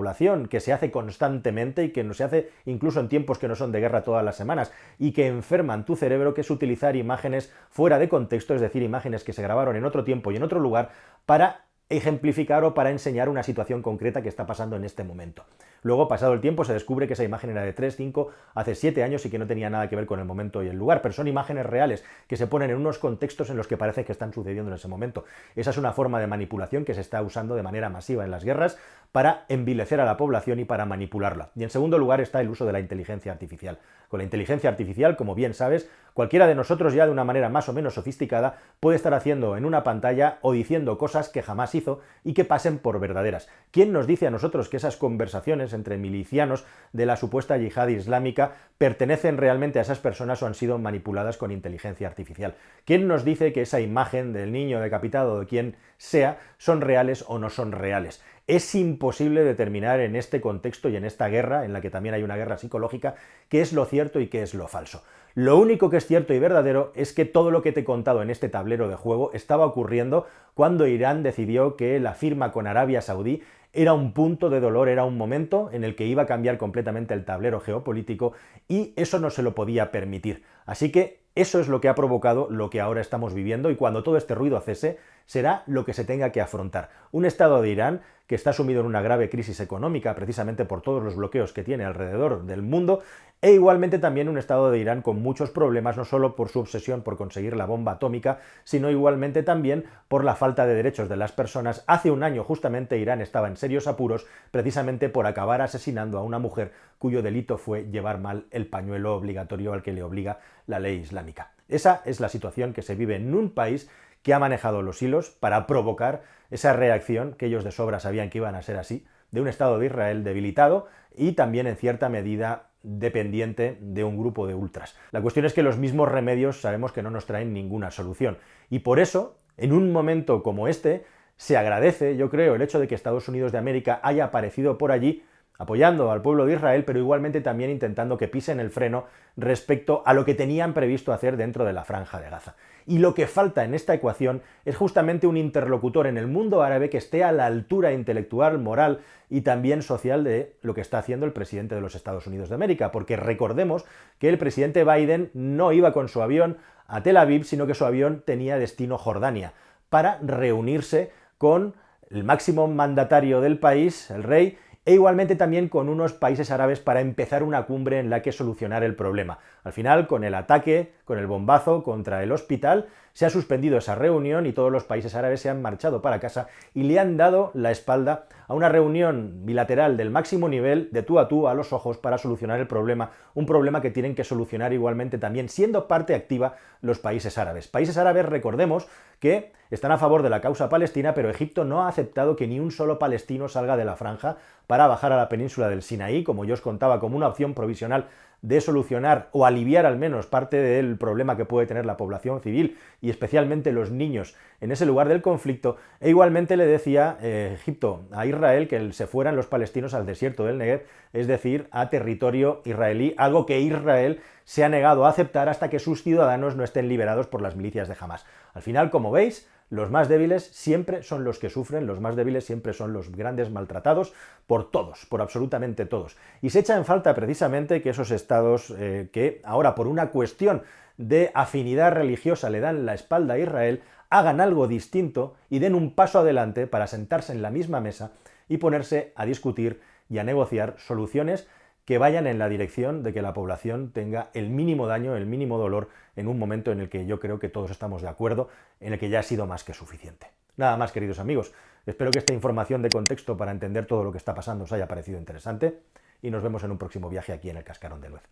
que 0.50 0.60
se 0.60 0.74
hace 0.74 0.92
constantemente 0.92 1.84
y 1.84 1.92
que 1.92 2.04
no 2.04 2.14
se 2.14 2.24
hace 2.24 2.52
incluso 2.66 3.00
en 3.00 3.10
tiempos 3.10 3.40
que 3.40 3.48
no 3.48 3.56
son 3.56 3.72
de 3.72 3.80
guerra 3.80 4.04
todas 4.04 4.24
las 4.24 4.36
semanas, 4.36 4.72
y 5.00 5.12
que 5.12 5.28
enferman 5.28 5.86
tu 5.86 5.96
cerebro, 5.96 6.34
que 6.34 6.42
es 6.42 6.50
utilizar 6.50 6.96
imágenes 6.96 7.54
fuera 7.70 8.00
de 8.00 8.10
contexto, 8.10 8.54
es 8.54 8.62
decir, 8.62 8.84
imágenes 8.84 9.24
que 9.24 9.34
se 9.34 9.42
grabaron 9.42 9.76
en 9.76 9.86
otro 9.86 10.04
tiempo 10.04 10.32
y 10.32 10.36
en 10.36 10.44
otro 10.44 10.60
lugar, 10.60 10.92
para 11.26 11.66
ejemplificar 11.90 12.64
o 12.64 12.74
para 12.74 12.92
enseñar 12.92 13.30
una 13.30 13.44
situación 13.44 13.82
concreta 13.82 14.22
que 14.22 14.30
está 14.30 14.46
pasando 14.46 14.76
en 14.76 14.84
este 14.84 15.04
momento. 15.04 15.46
Luego, 15.88 16.10
pasado 16.10 16.34
el 16.34 16.42
tiempo, 16.42 16.66
se 16.66 16.74
descubre 16.74 17.08
que 17.08 17.14
esa 17.14 17.24
imagen 17.24 17.50
era 17.50 17.62
de 17.62 17.72
3, 17.72 17.96
5, 17.96 18.30
hace 18.56 18.76
7 18.76 19.04
años 19.04 19.26
y 19.26 19.30
que 19.30 19.40
no 19.40 19.48
tenía 19.48 19.70
nada 19.70 19.88
que 19.88 19.96
ver 19.96 20.06
con 20.06 20.20
el 20.20 20.26
momento 20.26 20.62
y 20.62 20.68
el 20.68 20.76
lugar, 20.76 21.02
pero 21.02 21.14
son 21.14 21.30
imágenes 21.30 21.66
reales 21.66 22.04
que 22.28 22.36
se 22.36 22.46
ponen 22.46 22.72
en 22.72 22.76
unos 22.76 23.00
contextos 23.00 23.50
en 23.52 23.56
los 23.56 23.68
que 23.68 23.78
parece 23.78 24.04
que 24.04 24.12
están 24.12 24.34
sucediendo 24.34 24.70
en 24.70 24.76
ese 24.76 24.90
momento. 24.90 25.24
Esa 25.56 25.70
es 25.70 25.78
una 25.78 25.94
forma 25.94 26.20
de 26.20 26.28
manipulación 26.28 26.84
que 26.84 26.94
se 26.94 27.00
está 27.00 27.22
usando 27.22 27.56
de 27.56 27.64
manera 27.64 27.88
masiva 27.88 28.26
en 28.26 28.32
las 28.32 28.44
guerras 28.44 28.78
para 29.14 29.46
envilecer 29.48 30.02
a 30.02 30.06
la 30.06 30.18
población 30.18 30.60
y 30.60 30.66
para 30.66 30.86
manipularla. 30.86 31.52
Y 31.56 31.64
en 31.64 31.70
segundo 31.70 31.98
lugar 31.98 32.20
está 32.20 32.42
el 32.42 32.50
uso 32.50 32.66
de 32.66 32.74
la 32.74 32.82
inteligencia 32.82 33.32
artificial. 33.32 33.80
Con 34.10 34.18
la 34.18 34.26
inteligencia 34.26 34.70
artificial, 34.70 35.16
como 35.16 35.36
bien 35.36 35.54
sabes, 35.54 35.90
cualquiera 36.18 36.48
de 36.48 36.56
nosotros 36.56 36.96
ya 36.96 37.06
de 37.06 37.12
una 37.12 37.24
manera 37.24 37.48
más 37.48 37.70
o 37.70 37.74
menos 37.74 37.94
sofisticada 37.94 38.58
puede 38.80 38.96
estar 38.96 39.14
haciendo 39.14 39.56
en 39.56 39.66
una 39.66 39.84
pantalla 39.84 40.40
o 40.42 40.52
diciendo 40.52 40.98
cosas 40.98 41.30
que 41.30 41.44
jamás 41.44 41.76
hizo 41.76 42.00
y 42.24 42.34
que 42.34 42.44
pasen 42.44 42.80
por 42.80 43.00
verdaderas. 43.00 43.48
¿Quién 43.70 43.94
nos 43.94 44.08
dice 44.08 44.26
a 44.26 44.32
nosotros 44.32 44.68
que 44.68 44.78
esas 44.78 44.98
conversaciones 44.98 45.74
entre 45.74 45.98
milicianos 45.98 46.66
de 46.92 47.06
la 47.06 47.18
supuesta 47.18 47.56
yihad 47.58 47.90
islámica 47.90 48.54
pertenecen 48.80 49.38
realmente 49.38 49.78
a 49.78 49.84
esas 49.84 50.00
personas 50.00 50.42
o 50.42 50.48
han 50.48 50.56
sido 50.56 50.80
manipuladas 50.80 51.38
con 51.38 51.52
inteligencia 51.52 52.08
artificial? 52.08 52.56
¿Quién 52.84 53.08
nos 53.08 53.24
dice 53.24 53.54
que 53.54 53.62
esa 53.62 53.80
imagen 53.80 54.34
del 54.34 54.52
niño 54.52 54.80
decapitado 54.80 55.34
o 55.34 55.40
de 55.42 55.46
quien 55.46 55.76
sea 55.98 56.40
son 56.58 56.82
reales 56.82 57.26
o 57.28 57.38
no 57.38 57.52
son 57.52 57.72
reales? 57.72 58.24
Es 58.48 58.76
imposible 58.76 59.44
determinar 59.44 60.00
en 60.00 60.16
este 60.16 60.40
contexto 60.40 60.88
y 60.88 60.96
en 60.96 61.04
esta 61.04 61.28
guerra, 61.28 61.66
en 61.66 61.74
la 61.74 61.82
que 61.82 61.90
también 61.90 62.16
hay 62.16 62.24
una 62.24 62.38
guerra 62.38 62.58
psicológica, 62.58 63.16
qué 63.50 63.60
es 63.60 63.74
lo 63.74 63.84
cierto 63.84 64.22
y 64.22 64.28
qué 64.28 64.42
es 64.42 64.54
lo 64.54 64.70
falso. 64.70 65.04
Lo 65.36 65.58
único 65.58 65.90
que 65.90 65.98
es 65.98 66.08
cierto 66.08 66.34
y 66.34 66.40
verdadero 66.40 66.94
es 66.96 67.12
que 67.12 67.26
todo 67.26 67.52
lo 67.52 67.62
que 67.62 67.74
te 67.74 67.82
he 67.82 67.84
contado 67.84 68.22
en 68.22 68.30
este 68.30 68.48
tablero 68.48 68.88
de 68.88 68.96
juego 68.96 69.32
estaba 69.34 69.66
ocurriendo 69.66 70.28
cuando 70.54 70.88
Irán 70.88 71.24
decidió 71.24 71.76
que 71.76 72.00
la 72.00 72.14
firma 72.14 72.54
con 72.54 72.68
Arabia 72.68 73.02
Saudí 73.02 73.44
era 73.74 73.92
un 73.94 74.14
punto 74.14 74.50
de 74.50 74.62
dolor, 74.62 74.88
era 74.88 75.04
un 75.04 75.18
momento 75.18 75.70
en 75.74 75.84
el 75.84 75.96
que 75.98 76.06
iba 76.06 76.24
a 76.24 76.26
cambiar 76.26 76.58
completamente 76.58 77.14
el 77.14 77.26
tablero 77.26 77.60
geopolítico 77.60 78.32
y 78.70 78.94
eso 78.96 79.20
no 79.20 79.30
se 79.30 79.44
lo 79.44 79.56
podía 79.56 79.92
permitir. 79.92 80.44
Así 80.66 80.90
que 80.90 81.20
eso 81.42 81.60
es 81.60 81.68
lo 81.68 81.82
que 81.82 81.90
ha 81.90 81.96
provocado 81.96 82.48
lo 82.50 82.70
que 82.70 82.82
ahora 82.82 83.02
estamos 83.02 83.34
viviendo 83.34 83.70
y 83.70 83.76
cuando 83.76 84.04
todo 84.04 84.18
este 84.18 84.36
ruido 84.36 84.60
cese 84.62 84.98
será 85.26 85.64
lo 85.68 85.86
que 85.86 85.94
se 85.94 86.06
tenga 86.06 86.32
que 86.32 86.42
afrontar. 86.42 86.90
Un 87.12 87.26
Estado 87.26 87.62
de 87.62 87.70
Irán 87.70 88.02
que 88.28 88.36
está 88.36 88.52
sumido 88.52 88.82
en 88.82 88.88
una 88.88 89.02
grave 89.02 89.30
crisis 89.30 89.60
económica 89.60 90.14
precisamente 90.16 90.66
por 90.66 90.82
todos 90.82 91.02
los 91.02 91.16
bloqueos 91.16 91.54
que 91.54 91.64
tiene 91.64 91.86
alrededor 91.86 92.44
del 92.44 92.62
mundo 92.62 93.02
e 93.42 93.54
igualmente 93.54 94.00
también 94.00 94.30
un 94.30 94.38
Estado 94.38 94.72
de 94.72 94.80
Irán 94.80 95.02
con 95.02 95.22
muchos 95.22 95.52
problemas, 95.52 95.96
no 95.96 96.06
solo 96.06 96.36
por 96.36 96.50
su 96.50 96.60
obsesión 96.60 97.04
por 97.04 97.18
conseguir 97.18 97.56
la 97.56 97.66
bomba 97.66 97.94
atómica, 97.94 98.40
sino 98.64 98.90
igualmente 98.90 99.44
también 99.44 99.86
por 100.08 100.24
la 100.24 100.36
falta 100.36 100.66
de 100.66 100.74
derechos 100.74 101.08
de 101.08 101.18
las 101.18 101.32
personas. 101.32 101.84
Hace 101.88 102.10
un 102.10 102.24
año 102.24 102.44
justamente 102.44 102.98
Irán 102.98 103.22
estaba 103.22 103.48
en 103.48 103.56
serios 103.56 103.88
apuros 103.88 104.26
precisamente 104.52 105.08
por 105.08 105.28
acabar 105.28 105.62
asesinando 105.62 106.18
a 106.18 106.24
una 106.24 106.40
mujer 106.40 106.74
cuyo 106.98 107.22
delito 107.22 107.58
fue 107.58 107.86
llevar 107.86 108.20
mal 108.20 108.46
el 108.50 108.66
pañuelo 108.66 109.16
obligatorio 109.16 109.72
al 109.72 109.84
que 109.84 109.94
le 109.94 110.04
obliga 110.04 110.40
la 110.68 110.80
ley 110.80 110.98
islámica. 110.98 111.54
Esa 111.68 112.02
es 112.06 112.20
la 112.20 112.30
situación 112.30 112.74
que 112.74 112.82
se 112.82 112.96
vive 112.96 113.16
en 113.16 113.34
un 113.34 113.50
país 113.50 113.90
que 114.22 114.34
ha 114.34 114.40
manejado 114.40 114.82
los 114.82 115.02
hilos 115.02 115.30
para 115.30 115.68
provocar 115.68 116.24
esa 116.52 116.74
reacción 116.74 117.34
que 117.34 117.48
ellos 117.48 117.64
de 117.64 117.72
sobra 117.72 118.00
sabían 118.00 118.30
que 118.30 118.38
iban 118.38 118.56
a 118.56 118.62
ser 118.62 118.78
así, 118.78 119.06
de 119.32 119.42
un 119.42 119.48
Estado 119.48 119.80
de 119.80 119.88
Israel 119.88 120.24
debilitado 120.24 120.88
y 121.16 121.34
también 121.34 121.68
en 121.68 121.76
cierta 121.76 122.10
medida 122.10 122.70
dependiente 122.84 123.78
de 123.82 124.04
un 124.04 124.18
grupo 124.18 124.48
de 124.48 124.54
ultras. 124.54 124.96
La 125.12 125.22
cuestión 125.22 125.46
es 125.46 125.54
que 125.54 125.64
los 125.64 125.78
mismos 125.78 126.10
remedios 126.10 126.62
sabemos 126.62 126.92
que 126.92 127.02
no 127.02 127.10
nos 127.10 127.26
traen 127.26 127.54
ninguna 127.54 127.92
solución. 127.92 128.38
Y 128.70 128.80
por 128.80 129.00
eso, 129.00 129.40
en 129.58 129.74
un 129.74 129.92
momento 129.92 130.44
como 130.44 130.68
este, 130.68 131.06
se 131.36 131.58
agradece, 131.58 132.16
yo 132.16 132.30
creo, 132.30 132.56
el 132.56 132.62
hecho 132.62 132.80
de 132.80 132.88
que 132.88 132.96
Estados 132.96 133.28
Unidos 133.28 133.52
de 133.52 133.58
América 133.58 134.00
haya 134.04 134.26
aparecido 134.26 134.78
por 134.78 134.92
allí 134.92 135.24
apoyando 135.58 136.12
al 136.12 136.22
pueblo 136.22 136.46
de 136.46 136.54
Israel, 136.54 136.84
pero 136.86 137.00
igualmente 137.00 137.42
también 137.42 137.70
intentando 137.70 138.18
que 138.18 138.28
pisen 138.28 138.60
el 138.60 138.70
freno 138.70 139.06
respecto 139.36 140.04
a 140.06 140.14
lo 140.14 140.26
que 140.26 140.34
tenían 140.34 140.74
previsto 140.74 141.14
hacer 141.14 141.38
dentro 141.38 141.66
de 141.66 141.74
la 141.74 141.84
franja 141.84 142.20
de 142.20 142.30
Gaza. 142.30 142.56
Y 142.86 143.00
lo 143.00 143.14
que 143.14 143.28
falta 143.28 143.66
en 143.66 143.74
esta 143.74 143.94
ecuación 143.94 144.42
es 144.66 144.78
justamente 144.78 145.28
un 145.28 145.36
interlocutor 145.36 146.08
en 146.08 146.18
el 146.18 146.28
mundo 146.28 146.64
árabe 146.64 146.90
que 146.90 146.98
esté 146.98 147.24
a 147.24 147.32
la 147.32 147.46
altura 147.46 147.92
intelectual, 147.92 148.60
moral 148.60 149.00
y 149.30 149.42
también 149.42 149.82
social 149.82 150.24
de 150.24 150.56
lo 150.62 150.74
que 150.74 150.82
está 150.82 151.00
haciendo 151.00 151.26
el 151.26 151.34
presidente 151.34 151.76
de 151.76 151.82
los 151.82 151.96
Estados 151.96 152.28
Unidos 152.28 152.50
de 152.50 152.56
América, 152.56 152.92
porque 152.92 153.18
recordemos 153.18 153.86
que 154.20 154.30
el 154.30 154.38
presidente 154.38 154.86
Biden 154.86 155.32
no 155.34 155.74
iba 155.74 155.92
con 155.92 156.08
su 156.08 156.22
avión 156.22 156.58
a 156.88 157.04
Tel 157.04 157.18
Aviv, 157.18 157.44
sino 157.44 157.68
que 157.68 157.74
su 157.74 157.84
avión 157.84 158.24
tenía 158.26 158.58
destino 158.58 158.98
Jordania, 158.98 159.54
para 159.90 160.20
reunirse 160.22 161.12
con 161.38 161.76
el 162.10 162.24
máximo 162.24 162.68
mandatario 162.68 163.42
del 163.42 163.60
país, 163.60 164.10
el 164.12 164.24
rey, 164.24 164.58
e 164.88 164.94
igualmente 164.94 165.36
también 165.36 165.68
con 165.68 165.90
unos 165.90 166.14
países 166.14 166.50
árabes 166.50 166.80
para 166.80 167.02
empezar 167.02 167.44
una 167.44 167.66
cumbre 167.66 168.00
en 168.00 168.10
la 168.10 168.22
que 168.22 168.32
solucionar 168.32 168.86
el 168.86 168.96
problema. 168.96 169.40
Al 169.66 169.74
final, 169.74 170.08
con 170.08 170.24
el 170.24 170.34
ataque, 170.34 170.94
con 171.04 171.20
el 171.20 171.28
bombazo 171.28 171.84
contra 171.84 172.24
el 172.24 172.32
hospital, 172.32 172.88
se 173.18 173.26
ha 173.26 173.32
suspendido 173.32 173.80
esa 173.80 173.96
reunión 173.96 174.46
y 174.46 174.54
todos 174.54 174.72
los 174.72 174.84
países 174.84 175.16
árabes 175.16 175.42
se 175.42 175.50
han 175.50 175.60
marchado 175.60 176.04
para 176.04 176.20
casa 176.20 176.50
y 176.76 176.84
le 176.84 177.00
han 177.00 177.18
dado 177.18 177.50
la 177.56 177.72
espalda 177.72 178.28
a 178.48 178.54
una 178.54 178.70
reunión 178.70 179.44
bilateral 179.44 179.98
del 179.98 180.12
máximo 180.12 180.48
nivel, 180.48 180.90
de 180.92 181.02
tú 181.02 181.18
a 181.18 181.28
tú, 181.28 181.48
a 181.48 181.56
los 181.56 181.74
ojos, 181.74 181.98
para 181.98 182.20
solucionar 182.20 182.60
el 182.60 182.68
problema, 182.68 183.10
un 183.34 183.48
problema 183.48 183.82
que 183.82 183.90
tienen 183.90 184.14
que 184.14 184.24
solucionar 184.24 184.72
igualmente 184.72 185.18
también 185.18 185.50
siendo 185.50 185.88
parte 185.88 186.14
activa 186.14 186.58
los 186.82 187.00
países 187.00 187.40
árabes. 187.40 187.68
Países 187.68 187.98
árabes, 187.98 188.24
recordemos, 188.24 188.88
que 189.20 189.52
están 189.72 189.92
a 189.92 189.98
favor 189.98 190.22
de 190.22 190.30
la 190.30 190.40
causa 190.40 190.70
palestina, 190.70 191.16
pero 191.16 191.32
Egipto 191.32 191.66
no 191.66 191.82
ha 191.82 191.88
aceptado 191.88 192.36
que 192.36 192.46
ni 192.46 192.60
un 192.60 192.70
solo 192.70 193.00
palestino 193.00 193.50
salga 193.50 193.78
de 193.78 193.86
la 193.86 193.96
franja 193.96 194.38
para 194.68 194.86
bajar 194.86 195.12
a 195.12 195.18
la 195.18 195.28
península 195.28 195.70
del 195.70 195.82
Sinaí, 195.82 196.24
como 196.24 196.46
yo 196.46 196.54
os 196.54 196.62
contaba, 196.62 197.00
como 197.00 197.18
una 197.18 197.30
opción 197.30 197.56
provisional 197.56 198.10
de 198.42 198.62
solucionar 198.62 199.30
o 199.32 199.46
aliviar 199.46 199.86
al 199.86 199.98
menos 199.98 200.28
parte 200.28 200.58
del 200.58 200.98
problema 200.98 201.36
que 201.38 201.46
puede 201.46 201.68
tener 201.68 201.86
la 201.86 201.98
población 201.98 202.40
civil 202.42 202.78
y 203.02 203.10
especialmente 203.10 203.72
los 203.72 203.92
niños 203.92 204.36
en 204.62 204.72
ese 204.72 204.86
lugar 204.86 205.08
del 205.08 205.22
conflicto. 205.22 205.78
E 206.00 206.10
igualmente 206.10 206.58
le 206.58 206.66
decía 206.66 207.18
eh, 207.22 207.52
Egipto 207.56 208.04
a 208.12 208.26
Israel 208.26 208.68
que 208.68 208.94
se 208.94 209.08
fueran 209.08 209.36
los 209.36 209.48
palestinos 209.48 209.94
al 209.94 210.06
desierto 210.06 210.46
del 210.46 210.58
Negev, 210.58 210.86
es 211.14 211.28
decir, 211.28 211.68
a 211.72 211.90
territorio 211.90 212.62
israelí, 212.66 213.16
algo 213.18 213.46
que 213.46 213.60
Israel 213.60 214.22
se 214.44 214.64
ha 214.64 214.70
negado 214.70 215.06
a 215.06 215.10
aceptar 215.10 215.50
hasta 215.50 215.70
que 215.70 215.80
sus 215.80 216.04
ciudadanos 216.04 216.56
no 216.56 216.64
estén 216.64 216.88
liberados 216.88 217.28
por 217.28 217.42
las 217.42 217.56
milicias 217.56 217.88
de 217.88 217.96
Hamas. 218.00 218.26
Al 218.54 218.62
final, 218.62 218.90
como 218.90 219.12
veis, 219.12 219.50
los 219.70 219.92
más 219.92 220.08
débiles 220.08 220.44
siempre 220.44 221.04
son 221.04 221.24
los 221.24 221.40
que 221.40 221.50
sufren, 221.50 221.88
los 221.88 222.00
más 222.00 222.16
débiles 222.16 222.46
siempre 222.46 222.74
son 222.74 222.94
los 222.94 223.12
grandes 223.12 223.52
maltratados 223.52 224.14
por 224.46 224.72
todos, 224.72 225.06
por 225.06 225.22
absolutamente 225.22 225.86
todos. 225.86 226.16
Y 226.42 226.52
se 226.52 226.60
echa 226.60 226.78
en 226.78 226.86
falta 226.86 227.14
precisamente 227.14 227.82
que 227.82 227.90
esos 227.90 228.12
estados 228.12 228.74
eh, 228.78 229.10
que 229.12 229.42
ahora 229.44 229.76
por 229.76 229.88
una 229.88 230.10
cuestión 230.10 230.64
de 230.98 231.32
afinidad 231.34 231.92
religiosa 231.92 232.50
le 232.50 232.60
dan 232.60 232.86
la 232.86 232.94
espalda 232.94 233.36
a 233.36 233.40
Israel, 233.40 233.82
hagan 234.10 234.40
algo 234.40 234.68
distinto 234.68 235.36
y 235.50 235.60
den 235.60 235.76
un 235.76 235.94
paso 235.94 236.20
adelante 236.20 236.66
para 236.66 236.88
sentarse 236.88 237.34
en 237.34 237.42
la 237.42 237.52
misma 237.52 237.82
mesa 237.82 238.12
y 238.48 238.58
ponerse 238.58 239.12
a 239.16 239.26
discutir 239.26 239.82
y 240.10 240.20
a 240.20 240.24
negociar 240.24 240.76
soluciones 240.78 241.48
que 241.88 241.98
vayan 241.98 242.28
en 242.28 242.38
la 242.38 242.50
dirección 242.50 243.02
de 243.02 243.14
que 243.14 243.22
la 243.22 243.34
población 243.34 243.92
tenga 243.94 244.30
el 244.34 244.50
mínimo 244.50 244.88
daño, 244.88 245.16
el 245.16 245.26
mínimo 245.26 245.58
dolor 245.58 245.88
en 246.18 246.28
un 246.28 246.38
momento 246.38 246.74
en 246.74 246.82
el 246.82 246.90
que 246.90 247.06
yo 247.06 247.22
creo 247.22 247.40
que 247.40 247.48
todos 247.48 247.72
estamos 247.72 248.02
de 248.02 248.10
acuerdo, 248.10 248.50
en 248.82 248.92
el 248.92 249.00
que 249.00 249.08
ya 249.08 249.22
ha 249.22 249.24
sido 249.24 249.48
más 249.48 249.64
que 249.64 249.74
suficiente. 249.74 250.28
Nada 250.58 250.76
más, 250.76 250.92
queridos 250.92 251.18
amigos. 251.18 251.54
Espero 251.86 252.12
que 252.12 252.20
esta 252.20 252.34
información 252.34 252.82
de 252.82 252.90
contexto 252.90 253.38
para 253.38 253.52
entender 253.52 253.86
todo 253.86 254.04
lo 254.04 254.12
que 254.12 254.18
está 254.18 254.36
pasando 254.36 254.66
os 254.66 254.74
haya 254.74 254.86
parecido 254.86 255.18
interesante 255.18 255.80
y 256.22 256.30
nos 256.30 256.44
vemos 256.44 256.62
en 256.66 256.72
un 256.72 256.78
próximo 256.78 257.08
viaje 257.08 257.32
aquí 257.32 257.50
en 257.50 257.56
el 257.56 257.64
Cascarón 257.64 258.02
de 258.02 258.10
Nuez. 258.10 258.24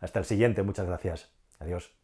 Hasta 0.00 0.20
el 0.20 0.24
siguiente, 0.24 0.62
muchas 0.62 0.86
gracias. 0.86 1.32
Adiós. 1.58 1.99